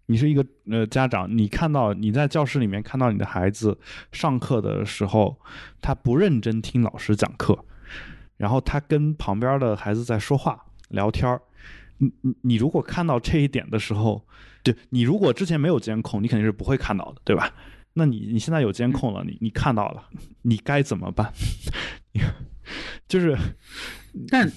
[0.06, 3.80] 你是一个呃家长，你看到你在教室里面看到你的孩子
[4.12, 5.42] 上课的时候，
[5.82, 7.66] 他不认真听老师讲课。
[8.38, 11.42] 然后他跟旁边的孩子在说话聊天儿，
[11.98, 14.24] 你你你如果看到这一点的时候，
[14.62, 17.52] 对你如果之前没有监控，你肯定是不会看到的，对吧？
[17.94, 20.04] 那你你现在有监控了，你你看到了，
[20.44, 21.34] 你该怎么办？
[23.08, 23.38] 就是。
[24.30, 24.50] 但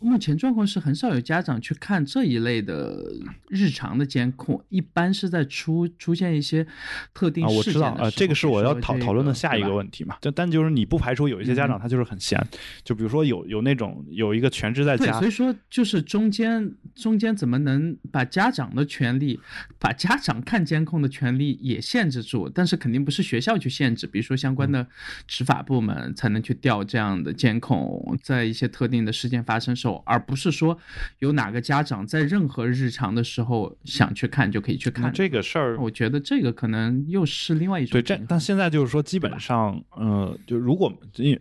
[0.00, 3.04] 目前状况是很少有家长去看这一类的
[3.48, 6.66] 日常的监控，一般是在出出现一些
[7.12, 7.44] 特定。
[7.44, 10.16] 啊，我知道啊，这个是我要讨讨论的下一个问题嘛。
[10.22, 12.40] 就但就是你不排除有一些家长他就是很闲，
[12.84, 15.18] 就比如说有有那种有一个全职在家。
[15.18, 19.38] 所以说就是中间中间怎么能把家长的权利，
[19.78, 22.48] 把家长看监控的权利也限制住？
[22.48, 24.86] 但是肯定不是学校去限制，比如说相关的
[25.26, 29.01] 执法部门才能去调这样的监控，在一些特定。
[29.02, 30.78] 应的事件发生时候，而不是说
[31.18, 35.12] 有哪个家长在任何日常的时候想去看就可以去看。
[35.12, 37.92] 这个事儿，我觉得这个可能又是另外一种。
[37.92, 40.92] 对，这但现在就是说，基本上，嗯，就如果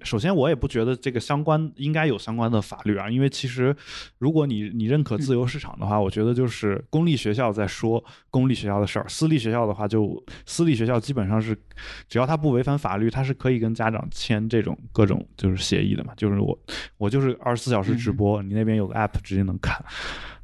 [0.03, 3.75] 首先我也不觉得这个相关应该有相关的法律啊，因为其实
[4.17, 11.57] 如果你你认可自由市场的话，我觉得就是公立学校在说公立学校的事儿，私立学校的话就私立学校基本上是
[12.07, 16.57] 只要他不违反法律，他是可以跟家长签这种各种就是协议的嘛，就是我
[16.97, 19.83] 我就是二十四小时直播，你那边有个 app 直接能看，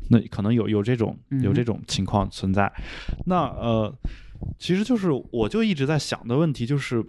[0.10, 2.72] 那可能有有这种有这种情况存在，
[3.26, 3.94] 那呃。
[4.60, 7.04] 其实就是，我就一直在想的问题，就是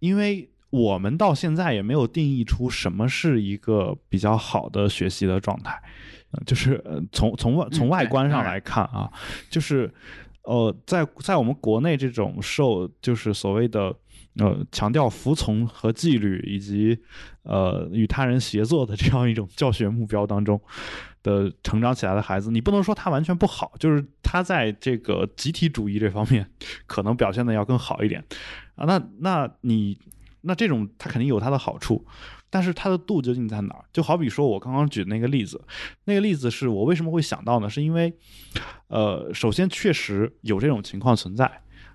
[0.00, 5.82] 因为我们到现在也没有定义出什么是一个比较好的学习的状态，
[6.44, 9.10] 就是从从外从外观上来看啊，
[9.48, 9.90] 就是
[10.44, 13.94] 呃，在在我们国内这种受就是所谓的
[14.38, 16.98] 呃强调服从和纪律以及
[17.42, 20.60] 呃与他人协作的这样一种教学目标当中。
[21.24, 26.46] 的成长起来的孩子，你不能说他完全不好，就是他在这个集体主义这方面
[26.86, 28.22] 可能表现的要更好一点
[28.74, 28.84] 啊。
[28.84, 29.98] 那那你
[30.42, 32.04] 那这种他肯定有他的好处，
[32.54, 33.84] 但是它的度究竟在哪儿？
[33.92, 35.60] 就好比说我刚刚举的那个例子，
[36.04, 37.68] 那个例子是我为什么会想到呢？
[37.68, 38.14] 是因为
[38.86, 41.50] 呃，首先确实有这种情况存在，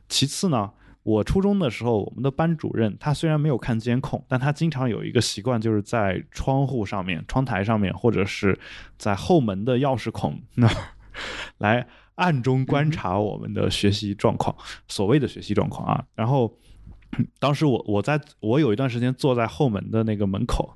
[0.09, 0.71] 其次呢。
[1.03, 8.59] 我初中的时候，我们的班主任他虽然没有看监控，但他经常有一个习惯，就是在窗户上面、窗台上面，或者是
[8.97, 10.75] 在后门的钥匙孔那儿，
[11.57, 14.53] 来暗中观察我们的学习状况，
[14.89, 16.03] 所谓的学习状况啊。
[16.13, 16.53] 然后
[17.39, 20.73] 当时我我在我有一段时间坐在后门的那个门口，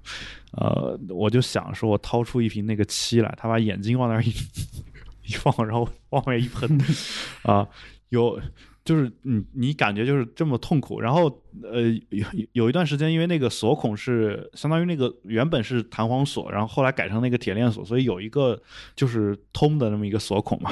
[0.54, 4.30] 呃，我就想说，我掏出一瓶那个漆来，他把眼睛往那儿一
[5.28, 6.80] 一放，然后往外一喷，
[7.44, 7.68] 啊，
[8.10, 8.40] 有。
[8.86, 11.28] 就是你，你感觉就是这么痛苦，然后
[11.62, 18.62] 呃有有一段时间，因为那个锁孔是相当于那个原本是弹簧锁，然后后来改成那个铁链锁，所以有一个
[18.96, 20.72] 就是通的那么一个锁孔嘛。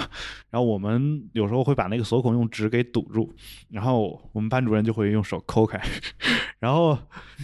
[0.50, 3.34] 然后我们有时候会把那个锁孔用纸给堵住，
[3.70, 5.82] 然后我们班主任就会用手抠开，
[6.60, 6.98] 然后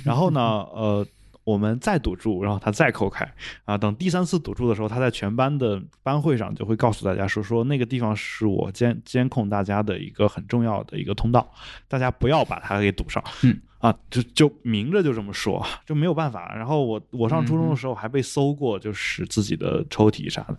[0.03, 1.07] 然后呢呃。
[1.47, 3.25] 我们再堵住，然后他再扣开
[3.63, 3.77] 啊。
[3.77, 11.49] 等第三次堵住的时候，他在全班的班会上就会告诉大家说：“说那个地方是我监监控大家的一个很重要的一个通道，
[11.87, 16.53] 大家不要把它给堵上。”嗯啊，就就明着就这么说，就没有办法。
[16.53, 20.57] 然后我我上初中的时候还被搜过，就是自己的抽屉啥的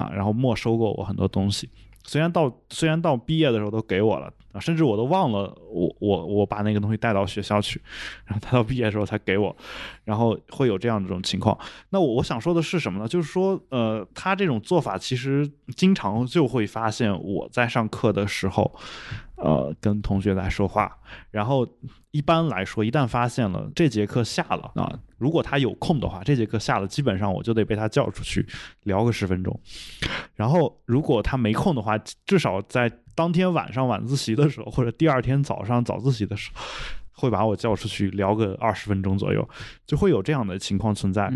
[0.00, 1.68] 啊，然后没收过我很多东西。
[2.04, 7.80] 虽然到虽然到毕业的时候都给我了啊，甚至我都忘了我我我把那个东西带到学校去，
[8.24, 9.56] 然后他到毕业的时候才给我，
[10.04, 11.58] 然后会有这样的这种情况。
[11.90, 13.08] 那我我想说的是什么呢？
[13.08, 18.74] 就是说，呃，他这种做法其实经常就会发现我在上课的时候。
[19.36, 20.96] 呃，跟同学在说话，
[21.32, 21.66] 然后
[22.12, 28.46] 一般来说，一旦发现了这节课下了啊，如果他有空的话，这节课下了，基本上我就得被他叫出去
[28.84, 29.58] 聊个十分钟。
[30.36, 36.62] 然后如果他没空的话，至少在当天晚上晚自习的时候，或者第二天早上早自习的时候。
[37.14, 39.48] 会把我叫出去聊个二十分钟左右，
[39.86, 41.30] 就会有这样的情况存在。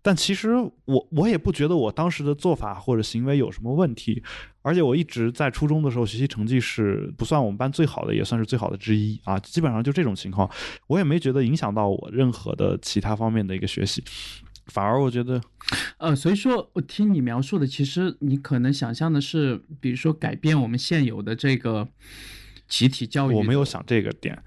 [0.00, 0.50] 但其实
[0.84, 4.22] 我我也不觉得我当时的做法或者行为有什么问题，
[4.62, 9.36] 而且我一直在初中的时候学习成绩是不算我们班最好的，也算是最好的之一啊。
[9.40, 10.48] 基本上就这种情况，
[10.86, 14.04] 我也没觉得影响到我任何的其他方面的一个学习，
[14.66, 15.40] 反而我觉得，
[15.98, 21.88] 呃，所以说我听你描述的，其实你可能想象的是，比如说改变我们现有的这个
[22.68, 24.42] 集体教育，我没有想这个点。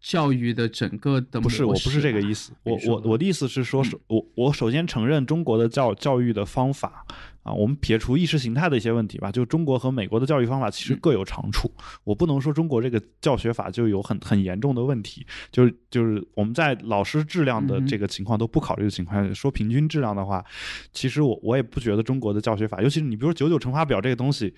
[0.00, 2.52] 教育的整个的不是，我不是这个意思。
[2.62, 7.04] 我我我的意思是说，是我我首先承认中国的教教育的方法
[7.50, 11.70] 啊，我们撇除意识形态的一些问题吧，就中国和美国的教育方法其实各有长处。
[12.04, 20.44] 我不能说中国这个教学法就有很很严重的问题，就是就是我们在老师质量的这个情况都不考虑的情况下，说平均质量的话，
[20.92, 24.54] 其实我我也不觉得中国的教学法，尤其是你比如说九九乘法表这个东西，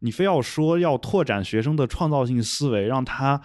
[0.00, 3.40] 你非要说要拓展学生的创造性思维，让他。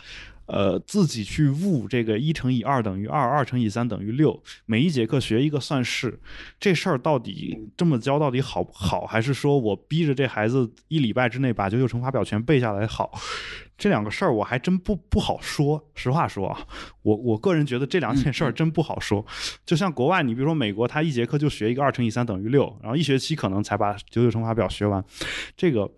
[0.51, 6.19] 呃，自己去悟这个一乘以二等于二，二乘以三等于六，每一节课学一个算式，
[6.59, 9.05] 这事儿到底这么教到底好不好？
[9.05, 13.09] 还是说我逼着这孩子一礼拜之内把九九乘法表全背下来好？
[13.77, 15.81] 这两个事儿我还真不不好说。
[15.95, 16.67] 实话说啊，
[17.01, 19.25] 我我个人觉得这两件事儿真不好说。
[19.65, 25.01] 就像国外，你比如说美国，他一节课就学一个二乘以三等于六，然后一学期可能才把九九乘法表学完，
[25.55, 25.89] 这个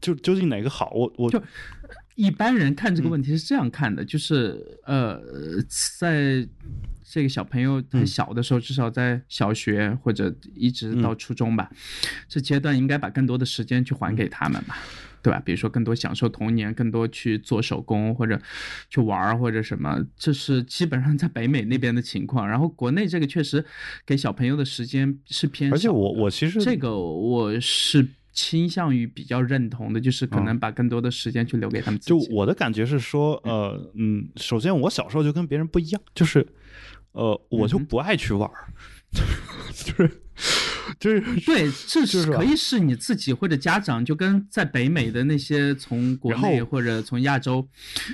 [0.00, 0.92] 就究竟哪个好？
[0.94, 1.42] 我我就。
[2.18, 5.22] 一般人看这个问题是这样看的，就是呃，
[6.00, 6.44] 在
[7.08, 11.70] 这个小朋友很小的时候，至少在小学或者一直到初中吧，
[12.28, 14.76] 这阶段应该把更多的时间去还给他们吧。
[15.20, 15.42] 对吧？
[15.44, 18.40] 比如说更多享受童年，更多去做手工或者
[18.88, 22.48] 去玩儿或者什么，这是基本上在北美那边的情况。
[22.48, 23.62] 然后国内这个确实
[24.06, 28.08] 给小朋友的时间是偏少，而且我我其实这个我是
[28.40, 32.18] 倾向于比较认同的，就是可能把更多的时间去留给他们自就。
[32.30, 36.46] 我的感觉是说，呃，嗯，首先我小时候就跟别人不一样，就是，
[37.10, 38.72] 呃，我就不爱去玩儿，
[39.74, 40.22] 就是
[40.98, 47.66] 就是对，这是可以是你自己或者家长，就跟在北美的那些从国内或者从亚洲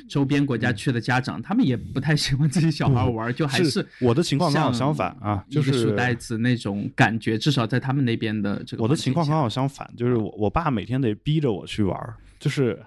[0.08, 12.78] 周边国家去的家长，他们也不太喜欢自己小孩玩，就还是我的情况刚好相反啊，就是书呆子那种感觉，至少在他们那边的这个我的情况刚好相反，就是我我爸每天得逼着我去玩儿，就是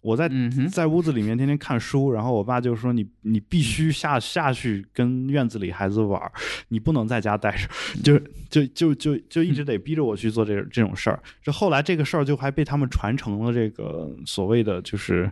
[0.00, 6.32] 我在、嗯在屋子里面天天看书，然后我爸就说你你必须下下去跟院子里孩子玩儿，
[6.68, 7.68] 你不能在家待着，
[8.02, 11.22] 就就就就就一直得逼着我去做这这种事儿。
[11.42, 15.30] 这后来这个事儿就还被他们传承了，这个所谓的就是。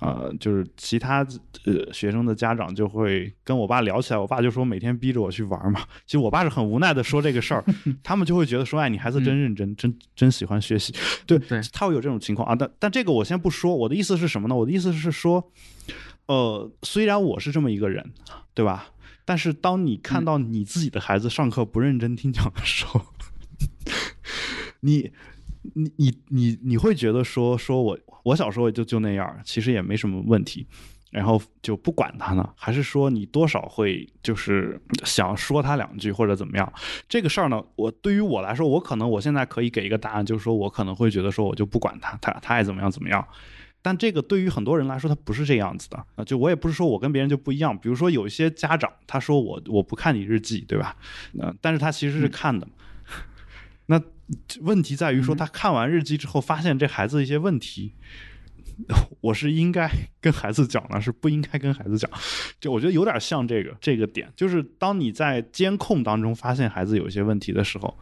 [0.00, 1.18] 呃，就是其他
[1.66, 5.80] 呃学生的家长就会跟我爸聊起来，我爸就说每天逼着我去玩嘛。
[6.06, 7.64] 其实我爸是很无奈的说这个事儿，
[8.02, 10.94] 他们就会觉得说，哎，你孩子真认真，真真喜欢学习。
[11.26, 12.56] 对，对他会有这种情况啊。
[12.56, 14.56] 但但这个我先不说，我的意思是什么呢？
[14.56, 15.52] 我的意思是说，
[16.26, 18.12] 呃，虽然我是这么一个人，
[18.54, 18.92] 对吧？
[19.26, 23.04] 但是当你看到你自己的孩子上课不认真听讲的时候，
[24.80, 25.12] 你
[25.74, 30.66] 你你你你会觉得说说我我小时候就就那样，其实也没什么问题，
[31.10, 32.48] 然后就不管他呢？
[32.56, 36.72] 还是说你多少会就是想说他两句或者怎么样？
[37.08, 43.26] 这个事儿呢，我对于我来说，我可能我现在可以给一个答案，就是说我可能会觉得说我就不管他，他他爱怎么样怎么样。
[43.82, 46.22] 但这个对于很多人来说，他不是这样子的啊。
[46.22, 50.94] 就我也不是说我跟别人就不一样，比如说有一些家长，他说我我不看你日记，对吧？
[51.38, 52.68] 呃，但是他其实是看的。
[53.86, 54.00] 那
[54.60, 57.94] 问题在于说，他看完日记之后，发现这孩子一些问题，
[59.20, 62.10] 我是应该跟孩子讲呢，是不应该跟孩子讲。
[62.60, 67.98] 就我觉得有点像这个这个点，就是当你在监控当中发现孩子有一些问题的时候，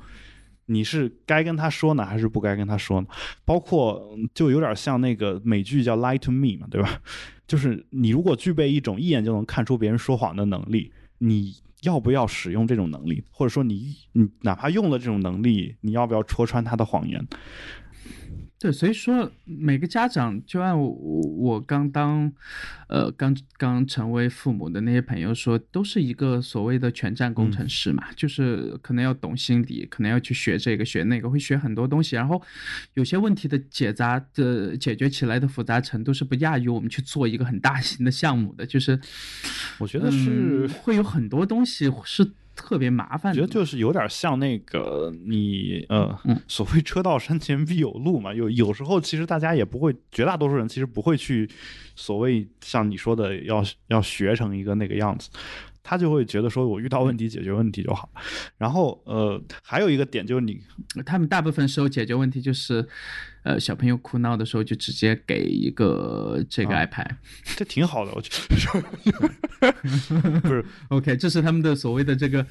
[0.67, 3.07] 你是该跟他说呢，还是不该跟他说呢？
[3.45, 7.01] 包括嗯就有点像那个美剧叫《Lie to Me》嘛，对吧？
[7.47, 13.23] 就是你如果具备一种一眼就能看出别人说谎的能力，你要不要使用这种能力？
[13.31, 17.27] 或者说你你哪怕用了这种能力，你要不要戳穿他的谎言？
[18.61, 22.33] 对，所以说每个家长，就按我我刚当，
[22.89, 32.43] 呃，刚刚成为父母的那些朋友说，都是一个所谓的全站工程师嘛，就是可能要懂心理，可能要去学这个学那个，会学很多东西，然后
[32.95, 38.99] 有些问题的解答的解决起来的复杂程度是不亚于我们去做一个很大型的项目的，就是
[39.79, 42.29] 我觉得是嗯、会有很多东西是
[42.59, 48.35] 特别麻烦，我觉得就是有点像那个你呃，嗯所谓车到山前必有路嘛。
[48.35, 51.49] 有有时候其实大家也不会，绝大多数人其实不会去
[51.95, 55.31] 所谓像你说的要要学成一个那个样子。
[55.81, 58.11] 他就会觉得说，我遇到问题解决问题就好。
[58.59, 60.61] 然后，呃，还有一个点就是你，
[61.07, 62.87] 他们大部分时候解决问题就是，
[63.49, 67.09] 呃，小朋友哭闹的时候就直接给一个这个啊 iPad。
[67.57, 68.49] 这挺好的，我觉得。
[70.43, 72.45] 不是， OK，这是他们的所谓的这个，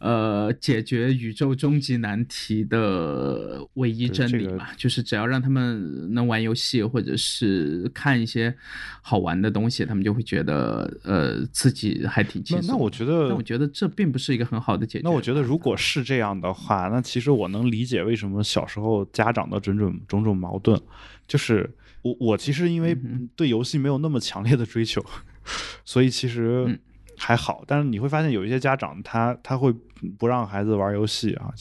[0.00, 8.52] 呃，解决宇宙终极难题的唯一真理嘛，就是只要让他们能玩游戏或者是看一些
[9.00, 12.76] 好玩的东西，他们就会觉得，呃，自己还挺轻那松的。
[12.76, 15.04] 那我觉得那我觉得这并不是一个很好的解决。
[15.04, 20.80] 那我觉得，如果是这样的话，那其实我能理解为什么小时候家长的种种种种矛盾，
[21.28, 21.68] 就是
[22.02, 25.04] 我我其实因为嗯对游戏没有那么强烈的追求，
[25.84, 26.78] 所以其实嗯
[27.16, 27.62] 还好。
[27.66, 29.70] 但是你会发现有一些家长他他会
[30.18, 31.52] 不让孩子玩游戏啊，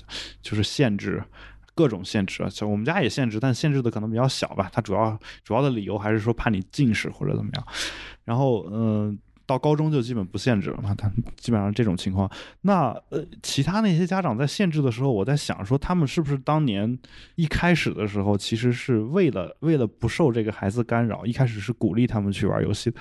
[0.41, 1.21] 就是限制。
[1.75, 4.69] 各种限制啊，像我们家也限制，但限制的可能比较小吧。
[4.73, 7.65] 他主要主要的理由还是说怕你近视或者怎么样。
[8.25, 9.17] 然后，嗯、
[9.49, 12.29] 到高中就基本不限制了嘛，他基本上这种情况。
[12.61, 16.95] 那呃，其他那些家长在限制的时候，我在想说，他们是不是当年
[17.33, 22.93] 一开始的时候，其实是为了为了不受这个孩子干扰，一开始是鼓励他们去玩游戏。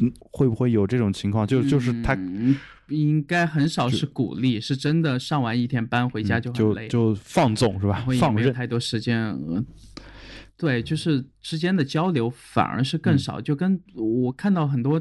[0.00, 1.46] 嗯，会不会有这种情况？
[1.46, 2.54] 就就是他嗯
[2.88, 8.04] 应该很少是鼓励，是真的上完一天班回家嗯就很累，就就放纵是吧？
[8.08, 8.42] 也放任。
[8.42, 9.34] 没有太多时间。
[10.60, 15.00] 呃对，就是之间的交流反而是嗯更少，就跟我看到很多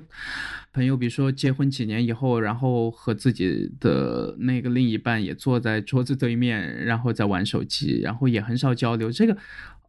[0.71, 9.11] 朋友，比如说结婚几年以后，然后和自己的那个另一半也坐在桌子对面，然后在玩手机，然后也很少交流。
[9.11, 9.35] 这个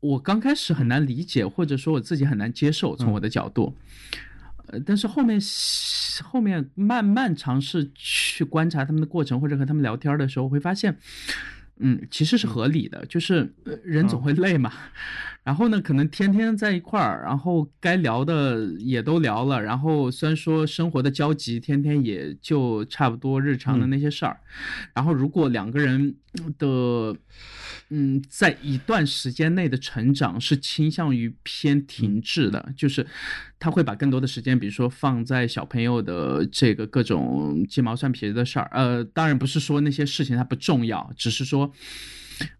[0.01, 3.77] 我刚开始很难理解，或者说我自己很难接受，从我的角度。
[4.66, 5.41] 呃，但是后面
[6.25, 10.97] 后面慢慢尝试去观察他们的过程，或者和他们聊天的时候，会发现，
[11.81, 14.70] 嗯，其实是合理的，就是呃人总会累嘛，
[15.43, 24.39] 然后呢，可能天天在一块儿，然后该聊的也都聊了，然后虽然说生活的交集天天也就差不多日常的那些事儿，
[24.95, 26.14] 然后如果两个人
[26.59, 27.16] 的，
[27.91, 33.07] 嗯，在一段时间内的成长是倾向于偏停滞的，就是
[33.59, 41.72] 他会把更多的时间，比如说放在小朋友的这个各种鸡毛蒜皮的事儿，呃，当然不是说那些事情它不重要，只是说。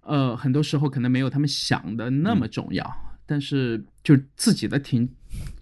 [0.03, 5.09] 呃，很多时候可能没有他们想的那么重要，但是就自己的停，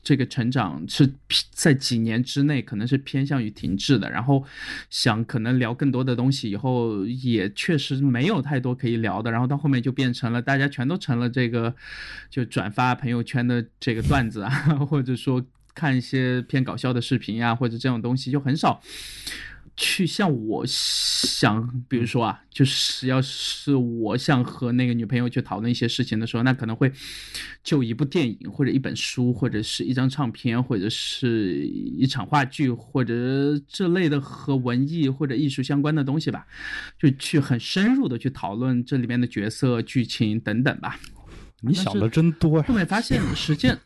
[0.02, 1.12] 这个成长是
[1.50, 4.42] 在几年之内可能是偏向于停滞的，然后
[4.88, 11.74] 想可能聊更多的东西，以后也确实没有太多可以聊的，然后到后面就变成了大家全都成了这个
[12.30, 14.50] 就转发朋友圈的这个段子啊，
[14.88, 15.44] 或者说
[15.74, 18.80] 看一些偏搞笑的视频呀，或者这种东西就很少。
[19.80, 26.92] 去像我想，比如说啊，就是要是我想和那个女朋友去讨论一些事情的时候，那可能会
[27.62, 36.44] 就一部电影或者一本书，或者是一张唱片，或者是一场话剧，或者这类的和文艺或者艺术相关的东西吧，
[36.98, 40.98] 就去很深入的去讨论这里面的角色、剧情等等吧。
[41.60, 42.64] 你想的真多呀！
[42.66, 43.78] 后面发现时间，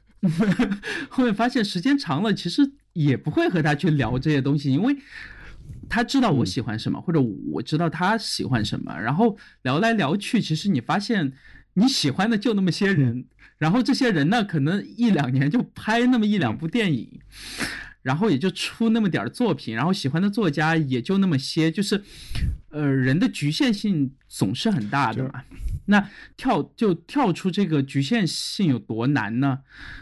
[1.11, 4.97] 后面发现时间长了，其实也不会和他去聊这些东西，因为。
[5.89, 11.33] 他知道我喜欢什么，或者我知道他喜欢什么，然后聊来聊去，其实你发现
[11.75, 13.25] 你喜欢的就那么些人，
[13.59, 17.21] 然后这些人呢，可能一两年就拍那么一两部电影，
[18.03, 22.03] 然后也就出那么点儿作品，然后喜欢的作家也就那么些，就是，
[22.71, 25.43] 呃，人的局限性总是很大的嘛。
[25.87, 29.59] 那跳就跳出这个局限性有多难呢？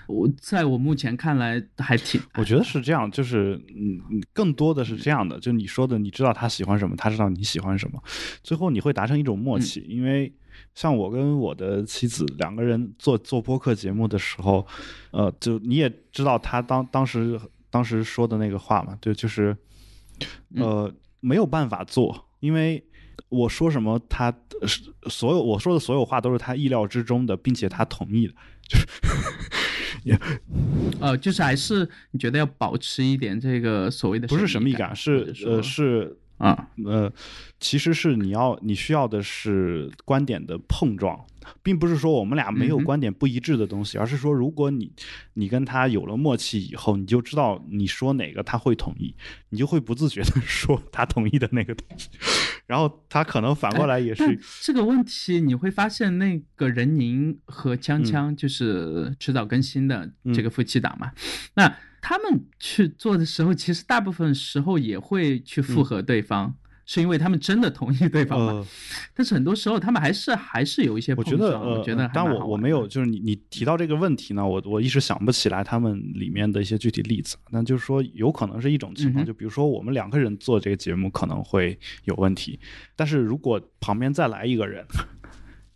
[0.06, 2.20] 我在我目前看来还挺……
[2.34, 3.98] 我觉得是这样，就是嗯，
[4.32, 8.02] 更多的是这样的，就你说的，你知道他喜欢什么，他知道你喜欢什么，
[8.42, 9.80] 最后你会达成一种默契。
[9.88, 10.32] 因为
[10.74, 14.66] 像我跟我的妻子两个人做做播客节目的时候，
[15.12, 19.56] 呃，就你也知道他当当时当时说的那个话嘛，对，就是
[20.56, 22.84] 呃没有办法做，因为。
[23.28, 24.34] 我说什么，他
[25.08, 28.34] 所有我说的所有话都是他意料之中的，并且他同意的，
[28.66, 28.86] 就是，
[31.00, 37.12] 呃，就是还是你觉得要保持一点这个所谓的不是神秘感，是呃是啊呃，
[37.60, 41.24] 其实是你要你需要的是观点的碰撞。
[41.62, 44.92] 并不是说我们俩没有观点不一致的东西，而是说，如果你
[45.34, 49.14] 你跟他有了默契以后，你就知道你说哪个他会同意，
[49.48, 52.08] 你就会不自觉的 说他同意的那个东西，
[52.66, 55.40] 然后他可能反过来也是这个问题。
[55.40, 61.10] 你会发现，那个任宁和锵锵就是迟早更新的这个夫妻档嘛，
[61.54, 66.54] 那他们去做的时候，其实大部分时候也会去附和对方。
[66.86, 68.66] 是因为他们真的同意对方吗？
[69.14, 71.14] 但是很多时候他们还是还是有一些。
[71.14, 77.36] 我觉得，我觉得，但我我没有，就是你你提到这个问题呢，我我一时想不起来他们里面的一些具体例子。
[77.50, 82.58] 那就是说，有可能是一种情况，就比如说我们两个人做这个节目可能会有问题，
[82.96, 84.84] 但是如果旁边再来一个人，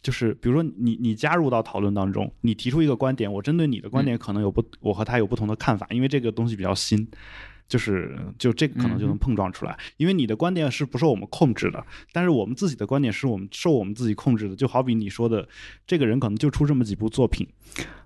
[0.05, 7.09] 就是比如说你你加入到讨论当中，你提出一个观点，我针对你的观点可能有不，我和他有不同的看法，因为这个东西比较新。
[7.67, 11.83] 就是就这个可能就能碰撞出来，因为你的观点是不受我们控制的，
[12.13, 14.55] 但是我们自己的观点是我们受我们自己控制的。
[14.55, 15.49] 就好比你说的，
[15.87, 17.49] 这个人可能就出这么几部作品。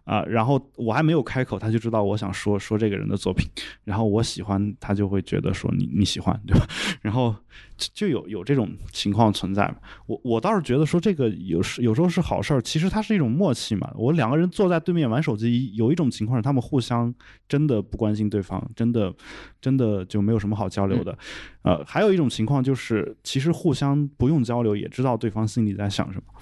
[0.09, 3.47] 啊，然后我还没有开口，他就知道我想说说这个人的作品，
[3.85, 6.67] 然后我喜欢他就会觉得说你你喜欢对吧？
[7.03, 7.37] 然后
[7.77, 9.75] 就有有这种情况存在嘛。
[10.07, 13.93] 我我倒是觉得说这个有时有时候是好事儿，其实它是一种默契嘛。
[13.97, 17.15] 我两个人坐在对面玩手机，有一种情况是他们互相
[17.47, 19.15] 真的不关心对方，真的
[19.61, 21.19] 真的就没有什么好交流的。
[21.61, 26.33] 呃，还有一种情况就是其实互相不用交流也知道对方心里在想什么。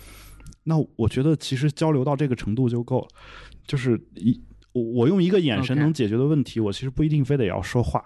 [0.68, 3.08] 那我觉得其实交流到这个程度就够了。
[3.66, 4.40] 就是一
[4.72, 8.04] 我我用一个眼神能解决的问题，我其实不一定非得要说话，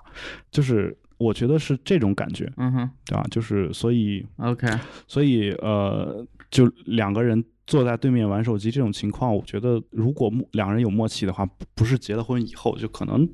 [0.51, 3.25] 就是我觉得是这种感觉，嗯哼，对吧？
[3.31, 4.69] 就是所以，OK，
[5.09, 11.45] 所以呃，就两个人坐在对面玩手机这种情况，我觉得如果两个人有默契的话，
[11.75, 13.29] 不是结了婚以后，就可能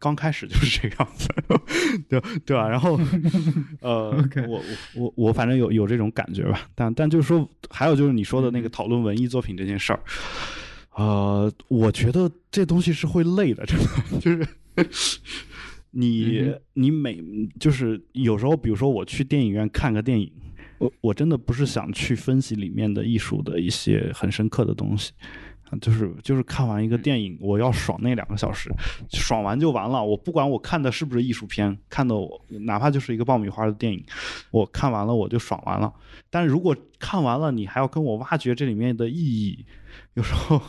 [0.00, 1.28] 刚开始就是这个样子，
[2.10, 2.68] 对对吧？
[2.68, 2.98] 然后
[3.80, 4.10] 呃，
[4.48, 4.62] 我我
[4.96, 10.00] 我我反正有有这种感觉吧，但但就是说，还有就是你说的那个讨论文艺作品这件事儿。
[10.96, 13.86] 呃，我觉得这东西是会累的，真的
[14.20, 15.20] 就是
[15.92, 17.22] 你你每
[17.58, 20.30] 就是有时候，比如说我去电影院看个电影，
[20.78, 25.12] 我我真的不是想去分析里面的艺术的一些很深刻的东西
[25.80, 28.68] 就是就是看完一个电影，我要爽那两个小时，
[29.12, 30.04] 爽完就完了。
[30.04, 34.04] 我不管我看的是不是艺术片，看的我哪怕就是一个爆米花的电影，
[34.50, 35.92] 我看完了我就爽完了。
[36.28, 39.64] 但如果看完了你还要跟我挖掘这里面的意义，
[40.20, 40.60] 有时候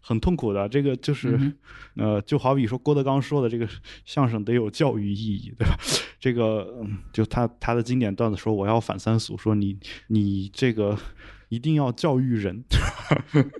[0.00, 0.66] 很痛苦的。
[0.66, 1.38] 这个就是
[1.96, 3.68] 呃，就好比说郭德纲说的这个
[4.06, 5.76] 相声得有教育意义，对吧？
[6.18, 10.98] 这个就他他的经典段子说我要反三俗，说你你这个。
[11.50, 12.62] 一定要教育人，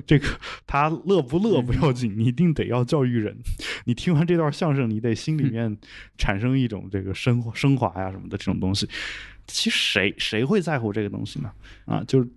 [0.06, 0.28] 这个
[0.66, 3.34] 他乐不乐不要紧，你一定得要教育人。
[3.86, 5.74] 你听完这段相声，你得心里面
[6.18, 8.86] 产生一种这个升升华呀什么的这种东西。
[9.48, 11.50] 其实谁谁会在乎这个东西呢？
[11.86, 12.28] 啊，就是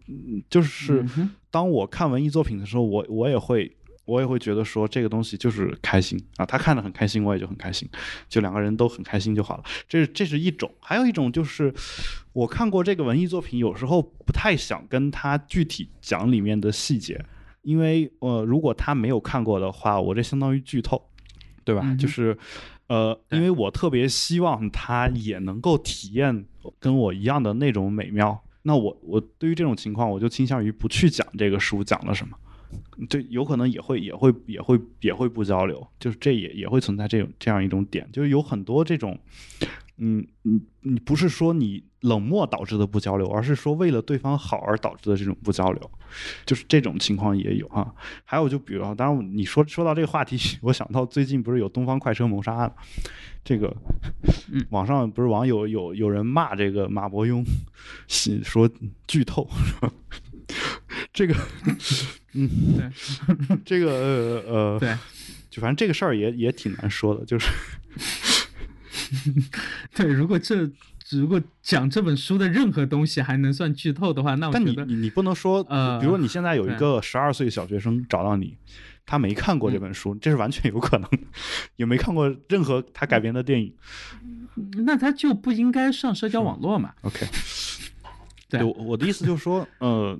[0.49, 1.05] 就是
[1.51, 3.71] 当我看文艺作品的时候，我我也会。
[4.03, 7.87] 我也会觉得说这个东西就是开心啊，他看得很开心，我也就很开心，
[8.27, 9.63] 就两个人都很开心就好了。
[9.87, 11.73] 这这是一种，还有一种就是
[12.33, 17.23] 我看过这个文艺作品，有时候不太想跟他具体讲里面的细节，
[17.61, 21.01] 因为呃，如果他没有看过的话，我这相当于剧透，
[21.63, 21.95] 对吧？
[21.97, 22.37] 就是
[22.91, 26.45] 呃，因为我特别希望他也能够体验
[26.77, 32.35] 跟我一样的那种美妙，那我我对于这种情况，我就倾向于不去讲这个书讲了什么。
[33.09, 39.17] 对，有可能也会也会也会也会不交流，就是这也也会存在这种这样一种点，就是有很多这种，
[39.97, 45.91] 嗯，你你不是说你冷漠导致的不交流，而是说为了对方好而导致的这种不交流，
[46.45, 47.93] 就是这种情况也有哈。
[48.23, 52.71] 还有就比如，当然你说说到这个话题， 我想到最近不是有东方快车谋杀案，
[53.43, 53.75] 这个，
[54.69, 57.43] 网上不是网友有有人骂这个马伯庸，
[58.43, 58.69] 说
[59.07, 59.47] 剧透。
[61.13, 61.35] 这个，
[62.33, 62.89] 嗯，对，
[63.65, 64.97] 这个呃呃，对，
[65.49, 67.49] 就反正这个事儿也也挺难说的，就是，
[69.93, 70.69] 对，如果这
[71.09, 78.55] 如果讲这本书的任何东西还能算剧透的话，那我但你你你不能说，呃，比如说你现在有一个十二岁小学生找到你，
[79.05, 81.09] 他没看过这本书，这是完全有可能，
[81.75, 83.75] 也没看过任何他改编的电影，
[84.85, 87.27] 那他就不应该上社交网络嘛？OK。
[88.59, 90.17] 对，我的意思就是说，呃，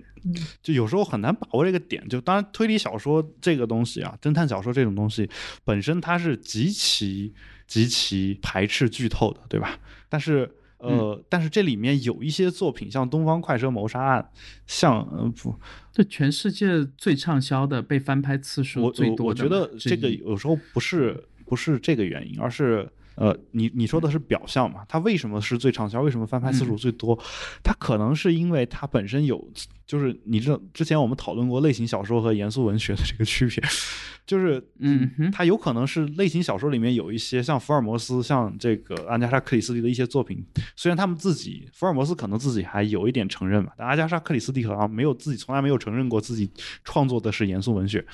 [0.64, 2.08] 就有时候很难把握这个点。
[2.08, 5.30] 就当然，推理小说这个东西啊，侦探小说这种东西，
[5.64, 7.34] 本身它是极其
[7.68, 9.78] 极其排斥剧透的，对吧？
[10.08, 14.22] 但是，呃，但是这里面有一些作品，像《东方快车谋杀案》，
[14.66, 15.54] 像呃不，
[15.92, 19.24] 这全世界最畅销的、被翻拍次数最多的。
[19.24, 22.90] 我我觉得这个有时候不是不是这个原因，而是。
[23.16, 24.86] 呃，你你说的是表象嘛？
[24.88, 26.02] 它为什么是最畅销？
[26.02, 27.18] 为什么翻拍次数最多？
[27.62, 29.46] 它可能是因为它本身有，
[29.86, 33.64] 就是你知道，之前我们讨论过类型小说和严肃文学的这个区别，
[34.26, 40.44] 就是嗯，它有可能是类型小说里面有一些像福尔摩斯、像这个阿加莎·克里斯蒂的一些作品，
[40.76, 46.50] 虽然他们自己福尔摩斯可能自己还有一点承认嘛，但阿加莎·克里斯蒂好像没有自己从来没有承认过自己
[46.84, 48.06] 创作的是严肃文学，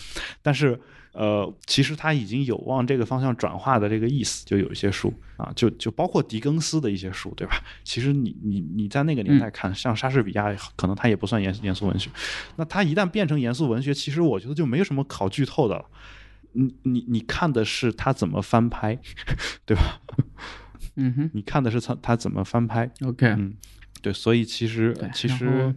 [0.42, 0.80] 但是。
[1.14, 7.62] 呃，其实他已经有往这个方向转化的这个意思，就有一些书啊，就就包括狄更斯的一些书，对吧？
[7.84, 12.10] 其实你你你在那个年代看，像莎士比亚，可能他也不算严严肃文学。
[12.56, 15.86] 那他一旦变成严肃文学，其实我觉得就没有什么考剧透的了。
[16.54, 18.98] 你你你看的是他怎么翻拍，
[19.66, 20.02] 对吧？
[20.96, 22.90] 嗯哼，你看的是他他怎么翻拍。
[23.02, 23.56] OK，嗯，
[24.02, 25.74] 对，所以其实其实。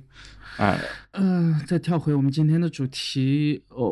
[0.60, 0.78] 哎，
[1.12, 3.90] 嗯，再跳回我们今天的主题，哦，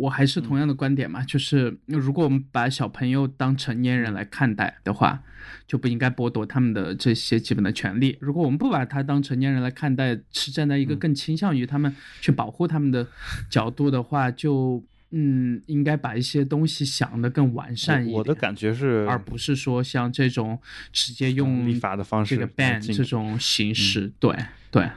[0.00, 5.22] 我还是同样的观点嘛，就是如果我们把小朋友当成年人来看待的话，
[5.68, 8.18] 就不应该剥夺他们的这些基本的权利。
[8.20, 13.06] 如果我们不把他当成年人来看待，是站在一个更倾向于他们去保护他们的
[13.48, 14.82] 角度的话，就
[15.12, 18.18] 嗯，应该把一些东西想得更完善一点。
[18.18, 20.58] 我的感觉是，而不是说像这种
[20.92, 24.36] 直接用立法的方式这个 ban 这种形式，对
[24.72, 24.90] 对。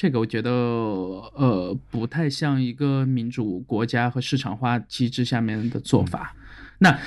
[0.00, 6.34] 这个我觉得，呃，不太像一个民主国家和市场化机制下面的做法，
[6.78, 6.98] 那，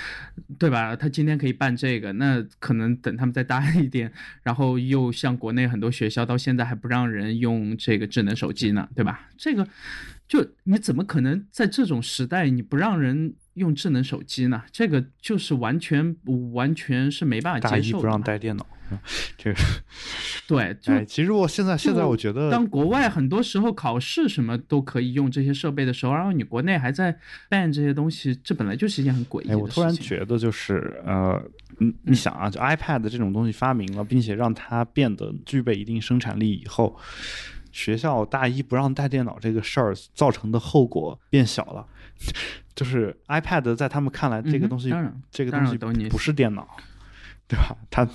[0.60, 0.96] 对吧？
[0.96, 4.14] 他今天可以办这个，那可能等他们再大 一点，
[4.44, 9.28] 然后又像国内很多学校到现在还不让人用这个智能手机呢，对吧？
[9.40, 9.68] 这个，
[10.28, 13.34] 就你怎么可能在这种时代你不让人？
[13.56, 14.64] 用智能手机呢？
[14.72, 16.16] 这个就是完全
[16.54, 17.92] 完全是没办法接受。
[17.92, 18.66] 大一不让带电脑，
[19.38, 19.60] 这个
[20.48, 20.76] 对。
[20.86, 27.18] 哎，其实我现在现在我觉得，当国外很多时候考试什么都可以用这些设备的时候，然后你国内还在
[27.50, 29.62] ban 这些东西，这本来就是一件很诡异的事情。
[29.62, 31.42] 我突然觉得就是呃，
[31.80, 36.98] 你你想啊，就 iPad 这种东西发明了，并且让它变得具备一定生产力以后，
[37.72, 41.88] 学校大一不让带电脑这个事儿造成的后果变小了。
[42.76, 44.92] 就是 iPad 在他们看来，这个东西，
[45.30, 46.68] 这个东西不是电脑，
[47.48, 47.76] 对吧？
[47.92, 48.08] 它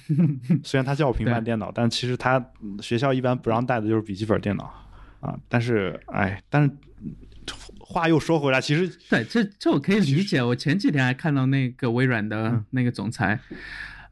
[0.62, 2.44] 虽然它叫平板电脑，但其实它
[2.80, 4.64] 学校一般不让带的就是笔记本电脑
[5.20, 5.38] 啊。
[5.48, 6.70] 但是，哎，但是
[7.78, 10.42] 话又说回来，其实对，这这我可以理解。
[10.42, 13.38] 我前几天还看到那个微软的那个总裁。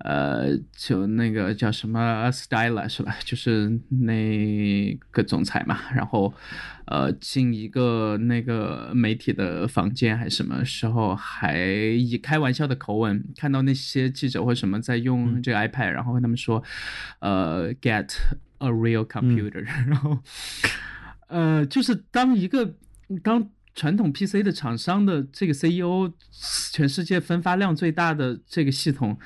[0.04, 3.14] 呃，就那个叫什么 Styla 是吧？
[3.24, 5.78] 就是那个总裁嘛。
[5.94, 6.34] 然后，
[6.86, 16.60] 呃，进一个那个媒体的房间还是什么时候，还以开玩笑的口吻看到那些记者或什么在用这个 iPad，然后跟他们说，
[17.20, 18.12] 呃，get
[18.58, 19.62] a real computer。
[19.86, 20.18] 然后，
[21.28, 22.74] 呃，就是当一个
[23.22, 26.12] 当传统 PC 的厂商的这个 CEO，
[26.72, 29.16] 全世界分发量最大的这个系统。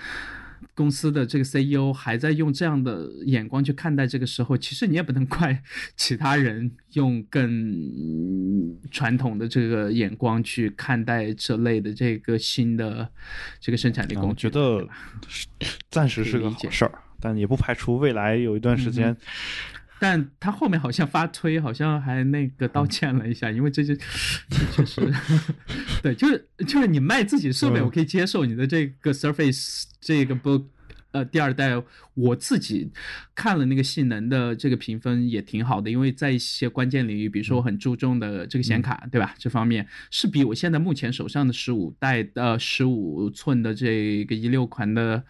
[0.77, 5.63] 公司的这个 CEO 还在用这样的眼光去看待这个时候，其实你也不能怪
[5.97, 13.11] 其他人用更传统的这个眼光去看待这类的这个新的
[13.59, 14.47] 这个生产力工具。
[14.47, 14.87] 我觉得
[15.91, 19.17] 暂时是个好事儿，但也不排除未来有一段时间。
[19.99, 23.95] 但他后面好像发推，好像还那个道歉了一下，因为这就
[24.73, 25.01] 确实
[26.03, 30.67] 对，就是就是你卖自己设备，我可以接受你的这个 Surface 这个不
[31.13, 31.83] 呃第二代，
[32.13, 32.91] 我自己
[33.35, 39.35] 看了那个性能的这个评分也挺好的，因为在一些关键领域，比如说我很注重的这个显卡，对吧？
[39.39, 45.25] 这方面是比我现在目前手上的十五代呃十五寸的这个一六款的。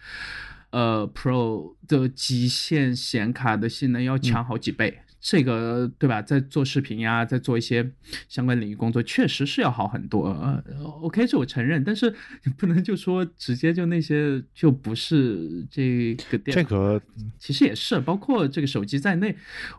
[0.77, 4.99] 呃，Pro 的极限显卡的性能要强好几倍。
[5.19, 6.21] 这个对吧？
[6.21, 7.91] 在做视频呀，在做一些
[8.29, 10.29] 相关领域工作，确实是要好很多。
[11.01, 12.13] OK，这我承认，但是
[12.43, 16.55] 你不能就说直接就那些就不是这个电。
[16.55, 17.01] 这个
[17.39, 19.35] 其实也是，包括这个手机在内，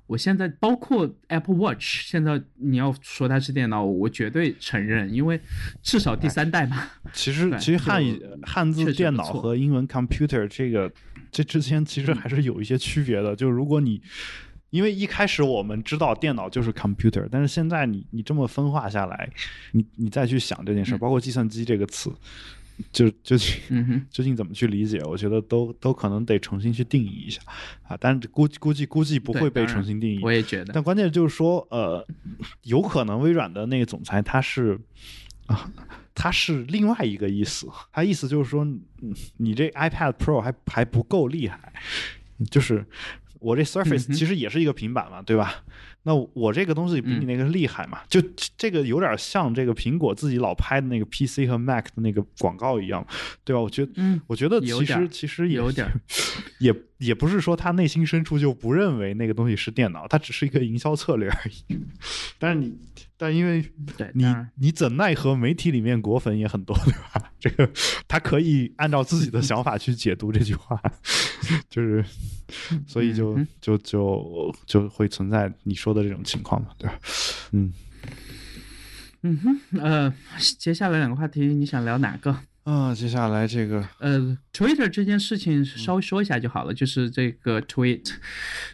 [0.07, 5.41] 我现在包括 Apple Watch，现在你要说它是电脑，我绝对承认，因为
[5.83, 6.91] 至少第三代嘛。
[7.13, 10.93] 其实 其实汉语汉字电脑和英文 computer 这个
[11.31, 13.37] 这之间其实还是有一些区别的。
[13.37, 14.03] 就如果你
[14.71, 19.31] 因为一开始我们知道电脑就是 computer，但是现在你你这么分化下来，
[19.73, 22.13] 你你再去想这件事，包括计算机这个词，
[22.93, 23.37] 就就
[24.11, 27.41] 究竟怎么去理解，我觉得都都可能得重新去定义一下
[27.85, 27.97] 啊。
[27.99, 30.73] 但是估估计估计不会被重新定义，我也觉得。
[30.75, 32.07] 但关键就是说，呃，
[32.65, 34.79] 有可能微软的那个总裁他是
[35.47, 35.71] 啊，
[36.15, 38.67] 他是另外一个意思，他意思就是说，
[39.39, 41.73] 你这 iPad Pro 还还不够厉害，
[42.51, 42.85] 就是。
[43.41, 45.63] 我这 Surface 其实也是一个平板嘛，对吧？
[46.05, 48.01] 那我这个东西比你那个厉害嘛？
[48.09, 48.23] 就
[48.57, 53.07] 这个有点像这个苹果自己老拍的那个 PC 和 Mac 的那个广告一样，
[53.45, 53.61] 对吧？
[53.61, 53.93] 我觉得，
[54.27, 55.87] 我觉得其实其实也有点，
[56.61, 61.79] 也也不是说他内心深处就不认为那个东西是电脑，它只是一个营销策略而已。
[62.39, 62.77] 但是你。
[63.21, 63.69] 但因为
[64.15, 64.25] 你
[64.55, 67.29] 你怎奈何媒体里面果粉也很多，对吧？
[67.41, 67.69] 这个
[68.07, 70.81] 他可以按照自己的想法去解读这句话，
[71.69, 72.05] 就是
[72.87, 76.99] 所以就就就就会存在你说的这种情况嘛，对吧？
[77.53, 77.73] 嗯
[79.23, 80.15] 嗯哼，呃，
[80.59, 82.37] 接下来两个话题你想聊哪个？
[82.69, 86.75] 啊，接下来这个呃，Twitter 这件事情稍微说一下就好了。
[86.75, 88.13] 就是这个 Tweet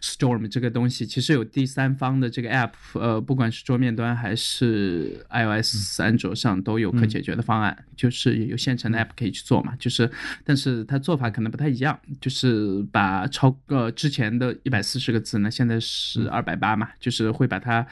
[0.02, 9.76] Storm 这个东西，其实有第三方的这个 App，呃，不管是桌面端还是 iOS、安卓上都有可解决的方案，就是有现成的 App 可以去做嘛。
[9.76, 10.10] 就是，
[10.42, 17.86] 但是它做法可能不太一样，就是把超呃之前的一百四十个字呢，现在是二百八嘛，就是会把它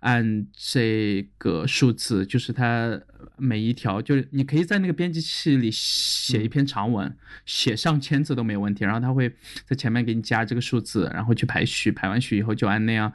[0.00, 2.98] 按这个数字，就是它。
[3.36, 7.16] 每一条就是你可以在那个编辑器里写一篇长文，
[7.46, 8.84] 写上千字都没有问题。
[8.84, 9.32] 然后他会
[9.66, 13.12] 在前面给你加这个数字，然后去排序，排完序以后就按那样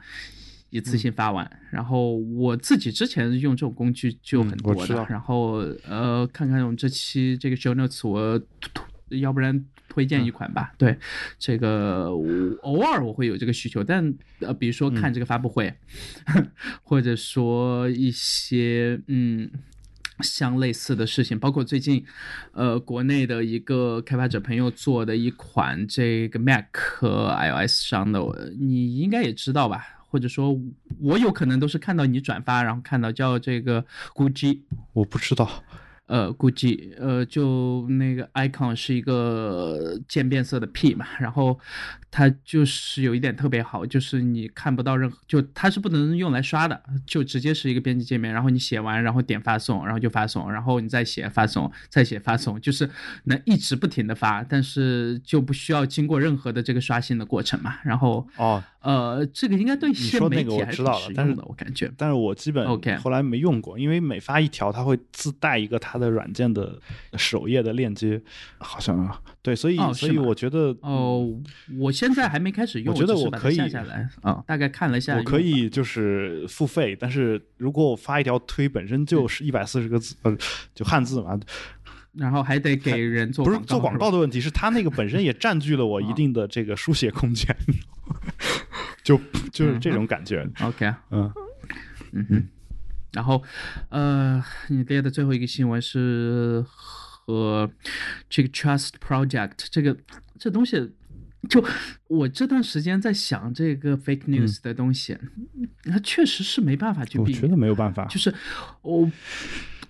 [0.70, 1.50] 一次性发完。
[1.70, 5.06] 然后我自己之前用这种工具就很多的。
[5.08, 8.40] 然后呃，看看我们这期这个 show notes，我
[9.08, 10.74] 要不然推荐一款吧。
[10.76, 10.98] 对，
[11.38, 12.06] 这个
[12.62, 15.72] 偶尔我会有这个需求，但呃，比如说看这个发布会，
[16.82, 19.50] 或者说一些嗯。
[20.20, 22.04] 相类似的事情，包括最近，
[22.52, 28.20] 呃，国内的一个开发者朋友做的一款这个 Mac 和 iOS 上的，
[28.58, 29.84] 你应该也知道吧？
[30.10, 30.58] 或者说，
[31.00, 34.60] 我有可能都是看到你转发，然后看到叫这个 Gucci，
[34.94, 35.62] 我不知道。
[36.08, 41.58] 呃，估计呃，就那个 icon 是一个渐变色的 P 嘛，然后
[42.10, 52.88] 它就是有一点特别好，就是你看不到任何，就它是不能用来刷的，就直接是一个编辑界面，然后你写完，然后点发送，然后就发送，然后你再写发送，再写发送，就是
[53.24, 58.64] 能一直不停的发，但是就不需要经过任何的这个刷新的过程嘛，然后哦。
[58.80, 66.78] 呃，这个应该对一些媒体道了，但是我感觉，但是我基本 OK 后来没用过，因为每发一条，它会自带一个它它的软件的
[67.16, 68.20] 首页的链接，
[68.58, 71.28] 好像啊，对，所以所以我觉得哦，
[71.78, 80.36] 我现在还没开始用，我觉得我可以下下来啊，大概看了一下，我可以就是付费，但是如果我发一条推本身就是一百四十个字，呃，
[80.74, 81.38] 就汉字嘛。
[82.14, 84.10] 然后还得给人做不是做广告。
[84.10, 87.54] 的问题，是他那个本身也占据了我一定的这个书写空间，
[89.04, 89.20] 就
[89.52, 90.48] 就是这种感觉。
[90.62, 91.32] OK，嗯。
[92.12, 92.48] 嗯哼，
[93.12, 93.42] 然后
[93.90, 97.70] 呃，你列的最后一个新闻是和
[98.28, 99.96] 这个 Trust Project 这个
[100.38, 100.92] 这东西，
[101.48, 101.64] 就
[102.08, 105.16] 我这段时间在想这个 fake news 的东西，
[105.84, 108.34] 它确实是没办法去避免，我觉得没有办法，就是
[108.82, 109.10] 我。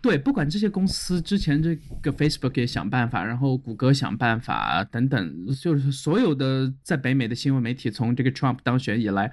[0.01, 9.32] 对，不管这些公司之前这个 Facebook 也想办法，然后谷歌想办法等等，就是所有的在北美的新闻媒体从这个 Trump 当选以来，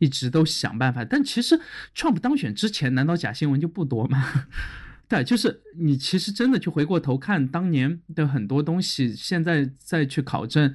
[0.00, 1.04] 一直都想办法。
[1.04, 1.60] 但其实
[1.94, 4.48] Trump 当选之前，难道假新闻就不多吗？
[5.08, 10.74] 对，就是你其实真的去回过头看当年的很多东西，现在再去考证，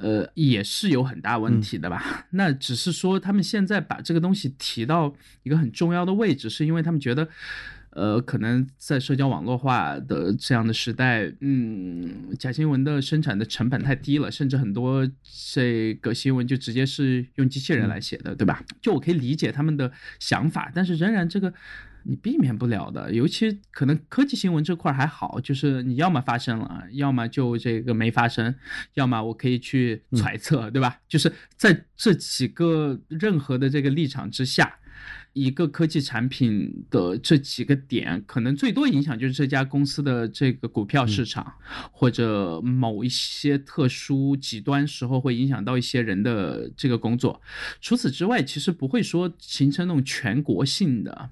[0.00, 2.26] 呃，也是有很大问题的吧？
[2.30, 5.14] 那只是说他们现在把这个东西提到
[5.44, 7.28] 一个很重要的位置，是因为他们觉得。
[7.96, 15.10] 呃，可能在社交网络化的这样的时代，嗯，假新闻的生产的成本太低了，甚至很多
[15.54, 18.62] 这个新闻就直接是用机器人来写的，对吧？
[18.82, 21.54] 就我可以理解他们的想法，但是仍然这个
[22.02, 28.54] 你避免不了的，尤其可能科技新闻这块还好，就是你要么发生了，要么就这个没发生，
[28.92, 31.00] 要么我可以去揣测，对吧？
[31.08, 34.80] 就是在这几个任何的这个立场之下。
[35.36, 41.52] 一个科技产品的这几个点，可能最多影响就是这家公司的这个股票市场，
[41.92, 47.42] 或者某一些特殊极端时候会影响到一些人的这个工作。
[47.82, 51.28] 除此之外，其实不会说形成那种全国性的。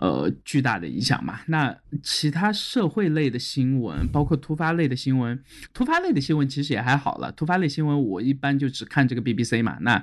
[0.00, 1.40] 呃，巨大的影响嘛。
[1.48, 5.38] 那其他社会类的新闻，包括突发类的新闻，
[5.74, 7.30] 突发类的新闻其实也还好了。
[7.32, 9.76] 突发类新闻我一般就只看这个 BBC 嘛。
[9.82, 10.02] 那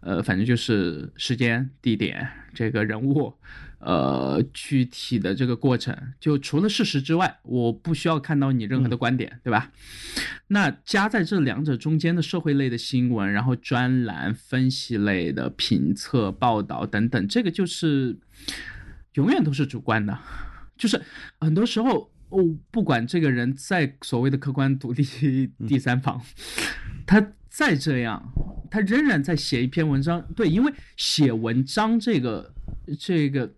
[0.00, 3.34] 呃，反正就是时间、地点、这个人物，
[3.80, 9.72] 呃，具体的这个过程，就除了事实之外，我不需要看到你任何的观点，对吧？
[10.46, 18.16] 那加在这两者中间的社会类的新闻，然后专栏、分析类的评测、报道等等，这个就是。
[19.14, 20.16] 永远都是主观的，
[20.76, 21.00] 就是
[21.40, 26.20] 很多时候，哦，不管这个人在所谓的客观独立第三方，
[27.06, 28.22] 他再这样，
[28.70, 30.20] 他仍然在写一篇文章。
[30.34, 32.52] 对，因为写文章这个
[32.98, 33.52] 这个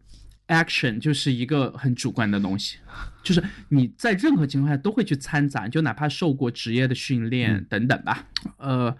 [0.49, 2.79] action 就是一个很主观的东西，
[3.23, 8.27] 就是你在任何情况下都会去掺杂，就哪怕受过职业的训练等等吧，
[8.59, 8.97] 呃。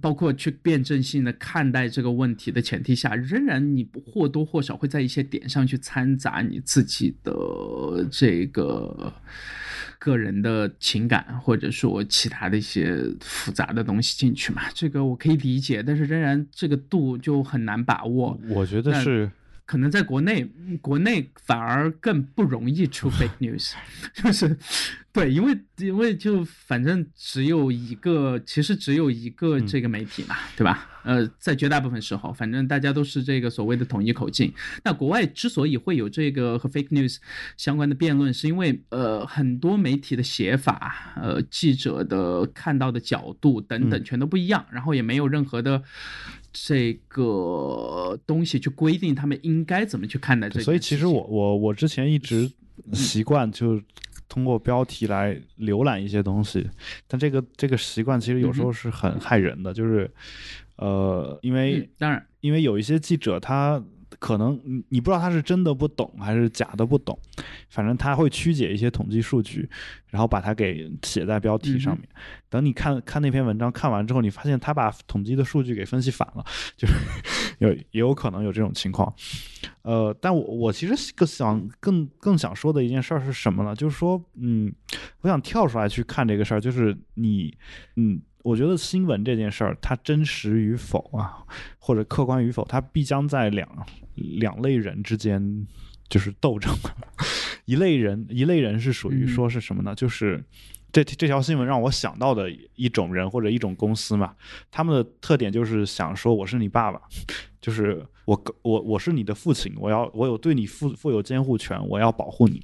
[0.00, 7.32] 包括去辩证性的看待这个问题的前提下，仍然你或多或少会在一些点上去掺杂你自己的
[8.10, 9.12] 这个
[9.98, 14.62] 个人的情感，或者说其他的一些复杂的东西进去嘛？
[14.74, 18.38] 这个我可以理解，但是仍然这个度就很难把握。
[18.48, 19.30] 我觉得是。
[19.66, 20.46] 可能在国内，
[20.82, 23.72] 国内反而更不容易出 fake news，
[24.12, 24.56] 就是，
[25.12, 30.90] 对，因为因为就反正只有一个，其实只有一个这个媒体嘛，对吧？
[31.04, 34.52] 呃，在绝大部分时候，反正大家都是这个所谓的统一口径。
[34.84, 37.16] 那国外之所以会有这个和 fake news
[37.56, 45.82] 相关的辩论，是因为呃很多媒体的写法，呃记者的看到的角度等等全都不一样，然后也没有任何的。
[46.54, 52.50] 这个东西去规定他们应该怎么去看待这个，所以其实我我我之前一直
[52.92, 53.82] 习惯就
[54.28, 56.66] 通过标题来浏览一些东西，
[57.06, 60.10] 但这个这个习惯其实有时候是很害人的，就是
[60.76, 63.84] 呃，因为当然，因为有一些记者他。
[64.18, 67.18] 可能你你不知道他是真的不懂还是假的不懂，
[67.68, 69.68] 反正他会曲解一些统计数据，
[70.08, 72.08] 然后把它给写在标题上面。
[72.48, 76.44] 等你看看那篇文章看完之后，你发现他把统计的数据给分析反了，
[76.76, 76.94] 就是
[77.58, 79.12] 有也有可能有这种情况。
[79.82, 83.74] 呃，但我我其实更想更更想说的一件事儿是什么呢？
[83.74, 84.72] 就是说，嗯，
[85.20, 87.56] 我想跳出来去看这个事儿，就是你，
[87.96, 88.20] 嗯。
[88.44, 91.42] 我觉得新闻这件事儿，它真实与否啊，
[91.78, 93.66] 或者客观与否，它必将在两
[94.14, 95.66] 两类人之间
[96.10, 96.70] 就是斗争。
[97.64, 99.94] 一类人，一类人是属于说是什么呢？
[99.94, 100.44] 就是
[100.92, 104.34] 这这条新闻让我想到的一种人或者一种公司嘛，
[104.70, 107.00] 他们的特点就是想说我是你爸爸，
[107.62, 112.62] 就是我我我是你的父亲，我要我有对你负负有监护权，我要保护你。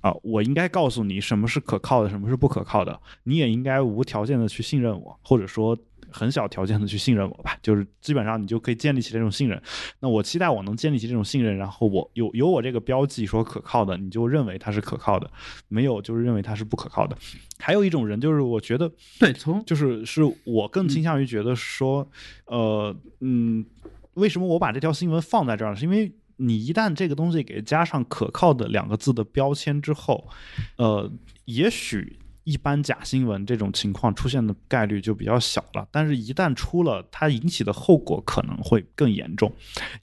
[0.00, 2.98] 啊，我应该告诉你什么是可靠的，什么是不可靠的。
[3.24, 5.76] 你也应该无条件的去信任我，或者说
[6.10, 9.60] 很小条件的去信任我吧，就是基本上你就可以建立起这种信任。
[10.00, 15.28] 那我期待我能建立起这种信任，然后我有有我这个标记说可靠的，你就认为它是可靠的；
[15.68, 17.16] 没有就是认为它是不可靠的。
[17.58, 22.08] 还有一种人就是我觉得对，从就是是我更倾向于觉得说，
[22.46, 23.64] 呃嗯，
[24.14, 25.76] 为什么我把这条新闻放在这儿？
[25.76, 30.28] 是因为你一旦这个东西给加上可靠的两个字的标签之后，
[30.76, 31.10] 呃，
[31.44, 32.18] 也许。
[32.44, 39.52] 一般假新闻这种情况出现的概率就比较小了，但是，一旦出了，它引起的后果可能会更严重。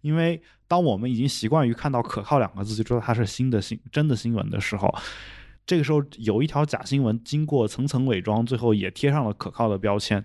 [0.01, 4.95] 因为当我们已经习惯于看到“可靠”两个字就知道它是新的新真的新闻的时候，
[5.65, 10.23] 这个时候有一条假新闻经过层层伪装，最后也贴上了可靠的标签，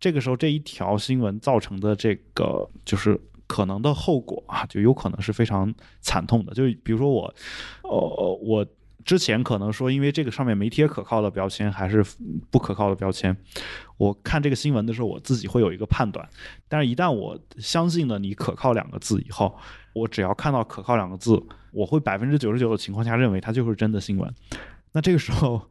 [0.00, 3.20] 这个时候这一条新闻造成的这个就是
[3.50, 6.54] 可能的后果啊，就有可能是非常惨痛的。
[6.54, 7.34] 就比如说我，
[7.82, 8.66] 呃，我。
[9.02, 12.04] 之前可能说，因为这个上面没贴可靠的标签，还是
[12.50, 13.34] 不可靠的标签。
[13.96, 16.28] 我看这个新闻的时候，我自己会有一个判断。
[16.68, 19.56] 但是，一旦我相信了你“可靠”两个字以后，
[19.94, 21.42] 我只要看到“可靠”两个字，
[21.72, 24.32] 我会百分之九十九的情况下认为它就是真的新闻。
[24.92, 25.62] 那这个时候，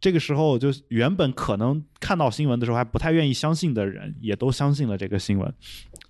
[0.00, 5.54] 这个时候就原本可能看到新闻的时候还不太愿意相信的人，也都相信了这个新闻。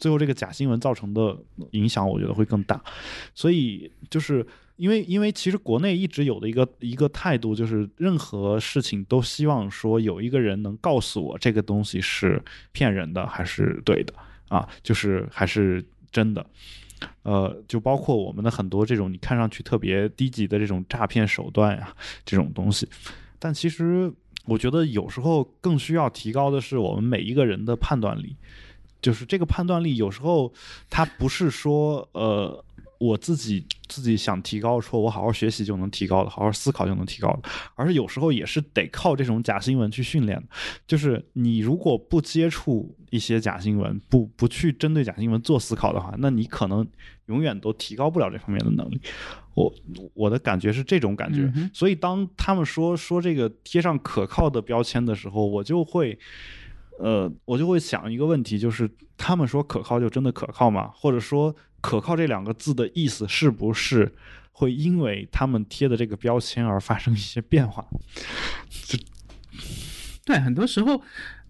[0.02, 1.38] 最后，这个假新闻造成的
[1.70, 2.82] 影响，我觉得会更大。
[3.32, 4.44] 所以，就是。
[4.76, 12.42] 因为，因为其实国内一直有的一个一个态度，就是任何事情都希望说有一个人能告诉我这个东西是
[12.72, 14.12] 骗人的还是对的
[14.48, 16.44] 啊，就是还是真的。
[17.22, 21.94] 呃，就包括我们的很多这种你看上去特别低级的这种诈骗手段呀，
[22.24, 22.88] 这种东西。
[23.38, 24.12] 但其实
[24.46, 28.34] 我觉得有时候更需要提高的是我们每一个人的判断力，
[29.02, 30.50] 就是这个判断力有时候
[30.88, 32.64] 它不是说呃。
[33.02, 40.44] 我自己自己想提高，说我好好学习就能提高的，好好思考就能提高的，而是有时候也是得靠这种假新闻去训练的。
[40.86, 46.86] 就是你如果不接触一些假新闻，不不去针对假新闻做思考的话，那你可能
[47.26, 49.00] 永远都提高不了这方面的能力。
[49.54, 49.74] 我
[50.14, 56.16] 我的感觉是这种感觉，所以当他们说说这个贴上可靠的标签的时候，我就会，
[57.02, 60.90] 呃，我就会想一个问题，就是他们说可靠就真的可靠吗？
[60.94, 61.54] 或者说？
[61.82, 64.14] 可靠这两个字的意思是不是
[64.52, 67.84] 会因为他们贴的这个标签而发生一些变化？
[70.24, 71.02] 对，很多时候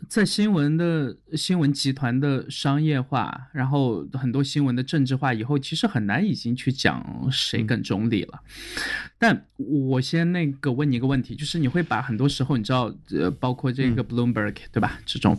[0.09, 8.41] 在新闻的新闻集团的商业化，然后很多新闻的政治化以后，其实很难已经去讲谁更中立了。
[9.19, 14.99] 但我先那个问你一个问题，就是你会把很多时候你知道，呃，包括这个 Bloomberg 对吧？
[15.07, 15.39] 这种。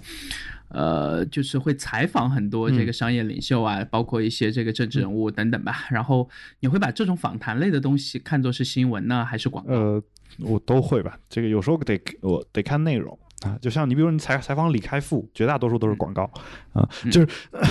[0.70, 5.86] 呃，就是会采访很多这个商业领袖啊，包括一些这个政治人物等等吧。
[5.92, 6.28] 然后
[6.62, 9.72] 你会把这种访谈类的东西看作是新闻呢，还是广告？
[9.72, 10.04] 呃，
[10.40, 11.16] 我都会吧。
[11.30, 13.58] 这个有时候得我得看内容啊。
[13.62, 16.30] 就像你比如你采采访李开复，绝大多数都是广告
[16.74, 16.88] 啊。
[17.12, 17.28] 就是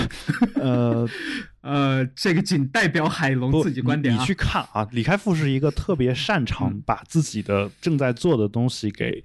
[0.55, 1.07] 呃
[1.61, 4.13] 呃，这个仅代表海龙自己观点。
[4.13, 9.23] 你去看啊，李开复是一个特别擅长把自己的正在做的东西给。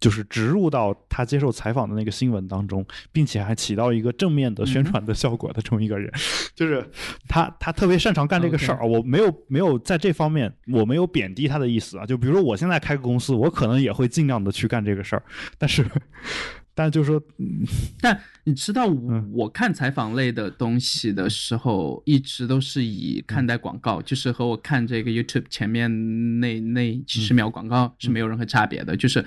[0.00, 6.12] 就是植入到他接受采访的那个新闻当中，并且还起到一个正面的宣传的效果的这么一个人，
[6.54, 6.88] 就是
[7.28, 8.86] 他，他特别擅长干这个事儿。
[8.86, 12.06] 我没有没有在这方面，我没有贬低他的意思啊。
[12.06, 15.22] 就比如说我现在开个公司，我可能也会尽量的去干这个事儿，
[15.58, 15.84] 但是，
[16.76, 17.20] 但就是说，
[18.00, 18.86] 但你知道，
[19.32, 29.24] 我看采访类的东西的时候，一直都是以看待广告，就是和我看这个 YouTube 前面那那几十秒广告是没有任何差别的，就是。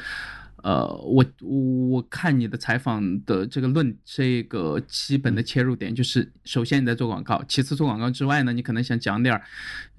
[0.64, 9.44] 呃，我我看你的采访的这个论，这个基本的切入点就是，首先你在做广告，其次做广告之外呢，你可能想讲点儿，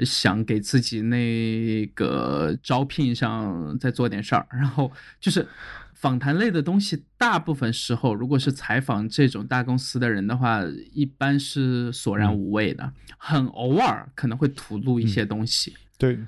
[0.05, 5.49] 想给自己那个招聘上再做点事儿，然后就是
[5.95, 15.75] 访谈类的东西，大部分时候如果是采访这种大公司的人的话，一般是索然无味的，很偶尔可能会吐露一些东西。
[15.99, 16.19] 对。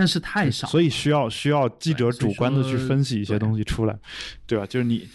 [0.00, 3.94] 但是太少，所以需要需要记者主观的去分析一些东西出来，
[4.46, 4.64] 对吧？
[4.64, 5.06] 就是你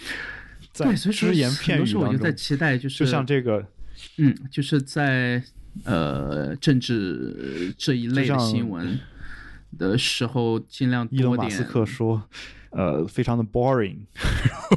[0.72, 3.66] 在只言片语当中，我就在期待，就是就像这个，
[4.18, 5.42] 嗯，就是在
[5.86, 9.00] 呃政治这一类的新闻
[9.76, 11.20] 的时候，尽量多点。
[11.20, 12.22] 伊隆马斯克说，
[12.70, 14.02] 呃，非常的 boring。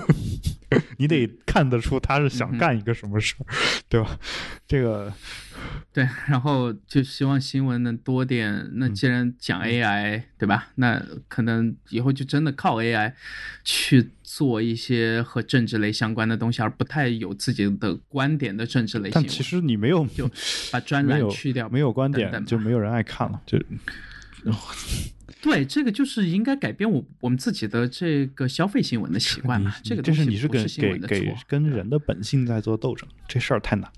[0.99, 3.47] 你得看得出他是想干一个什么事儿，
[3.89, 4.19] 对吧？
[4.67, 5.13] 这个，
[5.93, 8.69] 对，然后就希望新闻能多点。
[8.75, 10.69] 那既然讲 AI，对吧？
[10.75, 13.13] 那可能以后就真的靠 AI
[13.65, 19.09] 去做一些和政治类相关的东西，而不太有自己的观点的政治类。
[19.11, 20.29] 但其实你没有就
[20.73, 23.59] 把专栏去掉，没有观点就没有人爱看了，就。
[25.41, 29.73] 对，这个就是应该改变我我们自己的这个消费新闻的习惯嘛。
[29.85, 33.89] 这个这是你是跟给给跟对人的本性在做斗争，这事儿太难。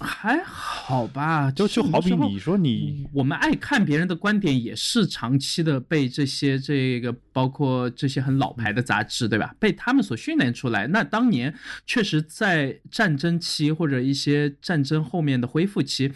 [0.00, 9.54] 还好吧，就就好比你说你，我们爱看别人的观点，也是长期的被这些这个包括这些很老牌的杂志，对吧？
[9.58, 10.86] 被他们所训练出来。
[10.86, 11.52] 那当年
[11.86, 16.12] 确实在战争期或者一些战争后面的恢复期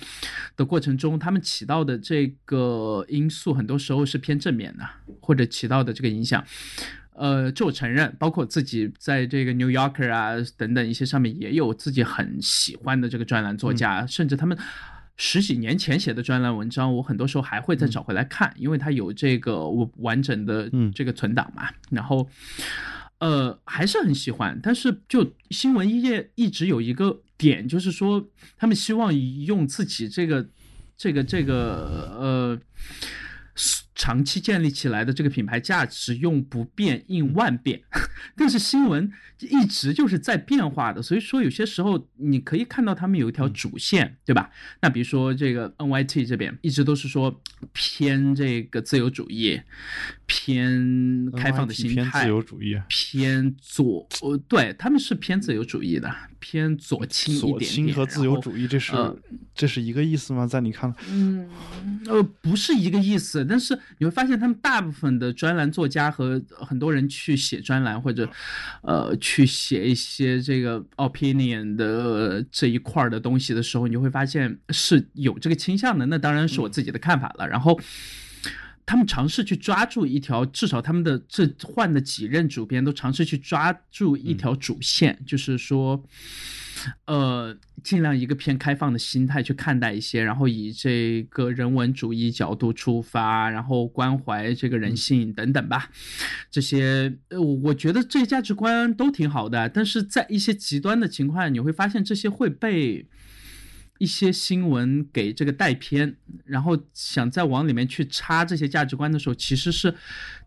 [0.57, 4.89] 的过程中，他们起到的这个因素，很多时候是偏正面的，
[5.21, 6.45] 或者起到的这个影响。
[7.15, 14.57] 呃，这我承认，包括自己在这个 New Yorker 啊等等一些上面也有自己很喜欢的这个专栏作家，甚至他们
[15.17, 21.69] 十几年前写的专栏文章，我很多时候还会再找回来看，因为它有这个完整的这个存档嘛。
[21.91, 22.27] 然后，
[23.19, 24.59] 呃，还是很喜欢。
[24.63, 30.49] 但是就新闻业一直有一个点，就是说他们希望用自己这个
[30.97, 32.59] 这个这个呃。
[34.03, 37.81] 长期建立起来的这个品牌价值用不变应万变，
[38.37, 44.51] 但是新闻一直就是在变化的，所以说有些时候你可以看到他们有一条主线，对吧？
[44.81, 47.41] 那比如说这个 NYT 这边一直都是说
[47.73, 49.61] 偏这个自由主义，
[50.27, 56.13] 偏开放的心态，偏自由主义，偏左，呃，对他们是偏自由主义的，
[56.43, 57.61] 偏左倾一点点。
[57.61, 58.93] 左倾和自由主义这是
[59.55, 60.45] 这是一个意思吗？
[60.45, 61.49] 在你看来，嗯，
[62.07, 63.79] 呃，不是一个意思，但是。
[63.99, 68.29] 你会发现，他们大部分的专栏作家和很多人去写专栏，或者，
[68.83, 76.05] 呃，去写一些这个 opinion 的这一块的东西的时候，你会发现是有这个倾向的。
[76.07, 77.47] 那当然是我自己的看法了。
[77.47, 77.79] 然后，
[78.93, 86.05] 他们尝试去抓住一条，至少他们的这换的几任主编都尝试去抓住一条主线，就是说。
[87.05, 95.91] 呃，尽量一个偏开放的心态去看待一些，然后以这个人文主义角度出发，然后关怀这个人性等等吧。
[96.51, 103.07] 这些呃，我觉得这些价值观都挺好的，但是在一些极端的情况，你会发现这些会被
[104.03, 109.95] 一些新闻给这个带偏，然后想再往里面去插这些价值观的时候，其实是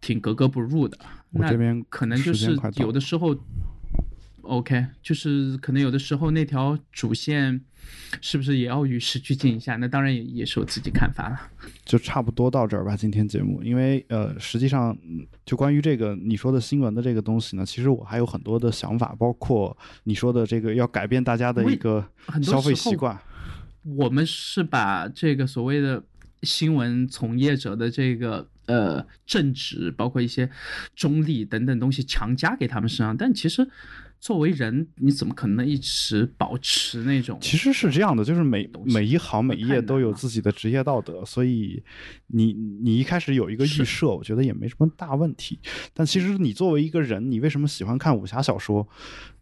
[0.01, 0.97] 挺格格不入的。
[1.31, 3.35] 那这边可能就是有的时候。
[4.47, 7.59] OK，就是可能有的时候那条主线
[8.21, 9.75] 是不是也要与时俱进一下？
[9.77, 11.41] 那当然也也是我自己看法了。
[11.83, 14.95] 就差不多到这儿吧，今天节目，因为呃，实际上
[15.47, 22.07] 就关于这个你说的新闻的这个东西呢，其实我还有很多的想法，包括你说的这个要改变大家的一个
[22.43, 23.19] 消费习惯。
[23.86, 26.03] 我们是把这个所谓的
[26.43, 30.49] 新闻从业者的这个呃正直，包括一些
[30.95, 33.69] 中立等等东西强加给他们身上，但其实。
[34.17, 37.38] 作为人，你怎么可能一直保持那种？
[37.39, 41.83] 其实是这样的，就是每每一行每一页都有自己的职业道德，所以
[42.27, 45.59] 你你一开始有一个预设，我觉得也没什么大问题。
[45.93, 48.88] 但其实你作为一个人，你为什么喜欢看武侠小说？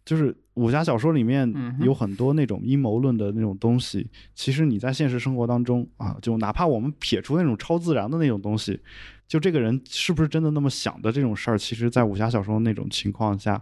[0.04, 8.80] 就是武侠小说里面有很多那种阴谋论的那种东西，其实你在现实生活当中啊，就哪怕我们撇除那种超自然的那种东西。
[9.26, 13.60] 就这个人是不是真的那么想的这种事儿，其实，在武侠小说那种情况下，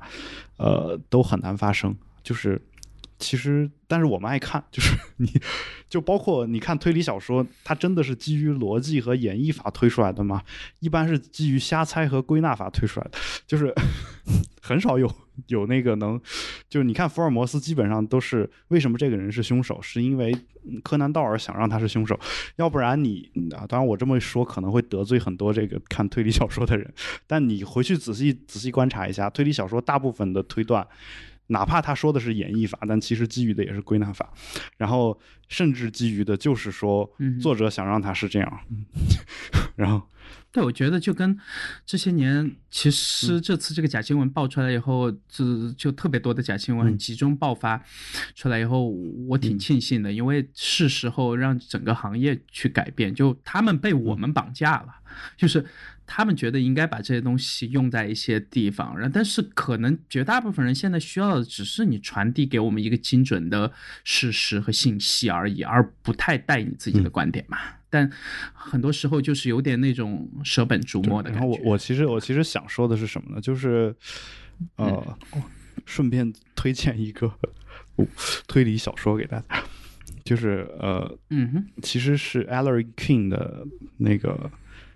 [0.57, 1.95] 呃，都很难发生。
[2.23, 2.61] 就是，
[3.23, 5.33] 其实，但是我们爱看，就是 你，
[5.89, 10.43] 就包括你看推理小说，它真的是基于逻辑和演绎法推出来的吗？
[10.81, 13.73] 一般是基于瞎猜和归纳法推出来的，就是
[14.61, 15.09] 很少有。
[15.47, 16.21] 有那个能，
[16.69, 20.37] 就是你看福尔摩斯基本上都是为什么这个人是凶手，是因为
[20.85, 22.21] 柯南道尔想让他是凶手，
[22.57, 26.93] 要不然你啊，当然我这么说可能会得罪很多这个看推理小说的人，
[27.27, 30.87] 但你回去仔细仔细观察一下，推理小说大部分的推断，
[31.53, 34.29] 哪怕他说的是演绎法，但其实基于的也是归纳法，
[34.77, 37.09] 然后甚至基于的就是说
[37.41, 38.61] 作者想让他是这样，
[39.77, 40.03] 然后。
[40.51, 41.39] 对，我觉得就跟
[41.87, 47.83] 这些年，其实这次这个假新闻爆出来以后，就就特别多的假新闻很集中爆发
[48.35, 48.91] 出来以后，
[49.29, 53.15] 我挺庆幸的，因为是时候让整个行业去改变。
[53.15, 54.95] 就他们被我们绑架了，
[55.39, 55.65] 就是
[56.07, 63.73] 他们觉得应该把这些东西用在一些地方，然后但是可能绝大部分人现在需要的只是你传递给我们一个精准的
[64.05, 67.59] 事实和信息而已，而不太带你自己的观点嘛。
[67.93, 68.11] 但
[68.55, 71.47] 很多时候就是有点那种舍本逐末的感觉。
[71.47, 73.39] 然后我我其实我其实想说的是什么呢？
[73.39, 73.95] 就是
[74.77, 75.19] 呃，
[75.85, 77.31] 顺便推荐一个
[78.49, 79.63] 推理小说给大家，
[80.25, 83.67] 就是呃，嗯哼，其实是 Ellery King 的
[83.99, 84.51] 那个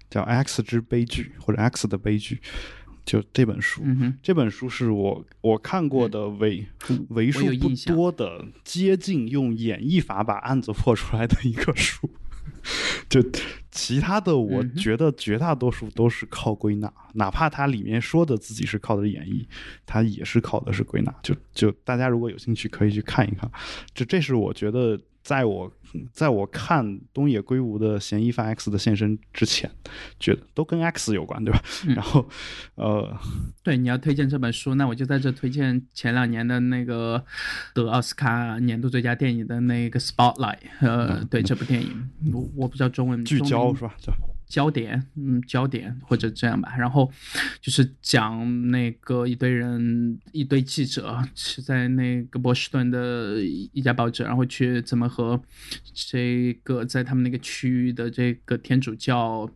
[0.09, 2.37] 叫《X 之悲剧》或者《X 的悲剧》，
[3.05, 3.83] 就这本书。
[3.85, 6.67] 嗯这本书是我我看过的为
[7.11, 12.09] 为数不多的接近用演绎法把案子破出来的一个书。
[13.09, 13.23] 就
[13.71, 19.47] 其他的，我觉得绝大多数都是靠归纳，哪怕它里面说的自己是靠的演绎，
[19.85, 21.15] 它也是靠的是归纳。
[21.23, 23.51] 就就大家如果有兴趣，可以去看一看。
[23.95, 25.01] 这这是我觉得。
[25.27, 25.69] 在我
[26.13, 29.69] 在我看东野圭吾的《嫌疑犯 X 的现身》之前，
[30.21, 31.61] 觉得都跟 X 有关，对吧？
[31.97, 32.25] 然后，
[32.77, 33.13] 呃，
[33.65, 37.25] 对，你要推荐这本书，那我就在这推荐前两年的那个
[37.75, 40.59] 得奥斯卡年度最佳电影的那个《Spotlight》。
[40.81, 43.97] 呃，对这部电影，我我不知道中文聚焦是吧？
[44.47, 47.11] 焦点，嗯，焦点或者这样吧，然后
[47.61, 55.41] 就是讲那个一堆人，一堆记者是在那个波士顿的一家报纸，然后去怎么和
[55.93, 59.51] 这个在他们那个区域的这个天主教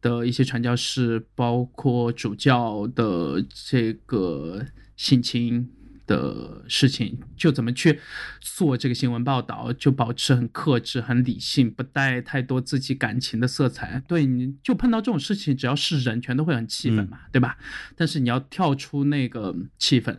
[0.00, 5.70] 的一些传教士，包括主教的这个性侵。
[6.06, 8.00] 的事情就怎么去
[8.40, 14.02] 做这个新闻报道，就保持很克制、很理性，不带太多自己感情的色彩。
[14.06, 17.56] 对，你就碰到这种事情，只要是人，全都会很气愤嘛，对吧？
[17.96, 20.16] 但是你要跳出那个气氛，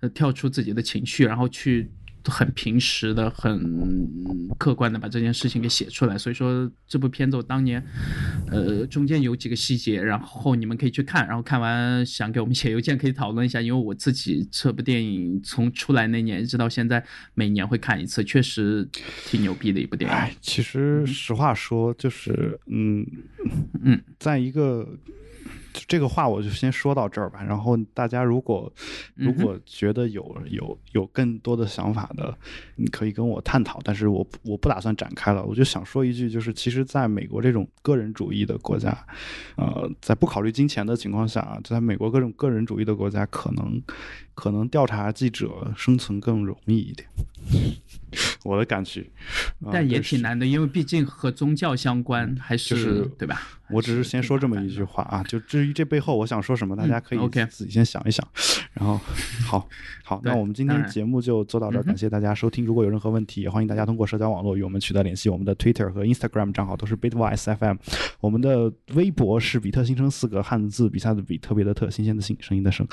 [0.00, 1.90] 呃，跳出自己的情绪，然后去。
[2.26, 4.08] 很平实的、很
[4.58, 7.84] 客观的把这件事情给写出来，所以说这部片子我当年，
[8.50, 18.88] 呃，中间有几个细节，然后你们可以去看，然后看完想给我们写邮件可以讨论一下，因为我自己这部电影从出来那年一直到现在，每年会看一次，确实
[19.26, 20.16] 挺牛逼的一部电影。
[20.16, 23.06] 哎，其实实话说，就是嗯
[23.82, 24.88] 嗯，在一个。
[25.86, 27.42] 这个话我就先说到这儿吧。
[27.42, 28.72] 然后大家如果
[29.14, 32.36] 如果觉得有有有更多的想法的，
[32.76, 33.80] 你可以跟我探讨。
[33.84, 35.44] 但是我我不打算展开了。
[35.44, 38.96] 我就想说一句，就是其实在美国这种个人主义的国家，
[39.56, 43.82] 呃，在不考虑金钱的情况下，在美国各种个人主义的国家，可能
[44.34, 47.08] 可能调查记者生存更容易一点。
[48.44, 49.04] 我的感觉，
[49.72, 53.42] 但也挺难的，因为毕竟和宗教相关，还是对吧？
[53.70, 57.18] 我只是先说这么一句话啊，就至于这背后我想说什么，大家可以
[57.50, 58.26] 自己先想一想。
[58.74, 59.00] 然后，
[59.44, 59.68] 好，
[60.04, 62.64] 好，那我们今天节目就做到这儿，感谢大家收听。
[62.64, 65.28] 如果有任何问题，也欢迎大家通过社交网络与我们取得联系。
[65.28, 67.76] 我们的 Twitter 和 Instagram 账号都是 Bitwise FM，
[68.20, 72.86] 我们的微博是比特新生四个汉字比赛的比特别的特新鲜的新声音的声。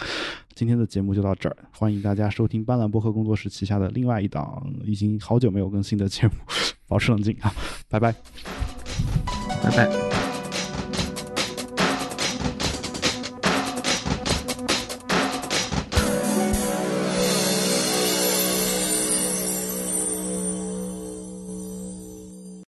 [0.55, 6.33] 今天的节目就到这儿，欢迎大家收听斑斓播客工作室旗下的另外一档已经好久没有更新的节目，
[6.87, 7.53] 保持冷静啊，
[7.87, 8.13] 拜拜，
[9.63, 10.30] 拜拜。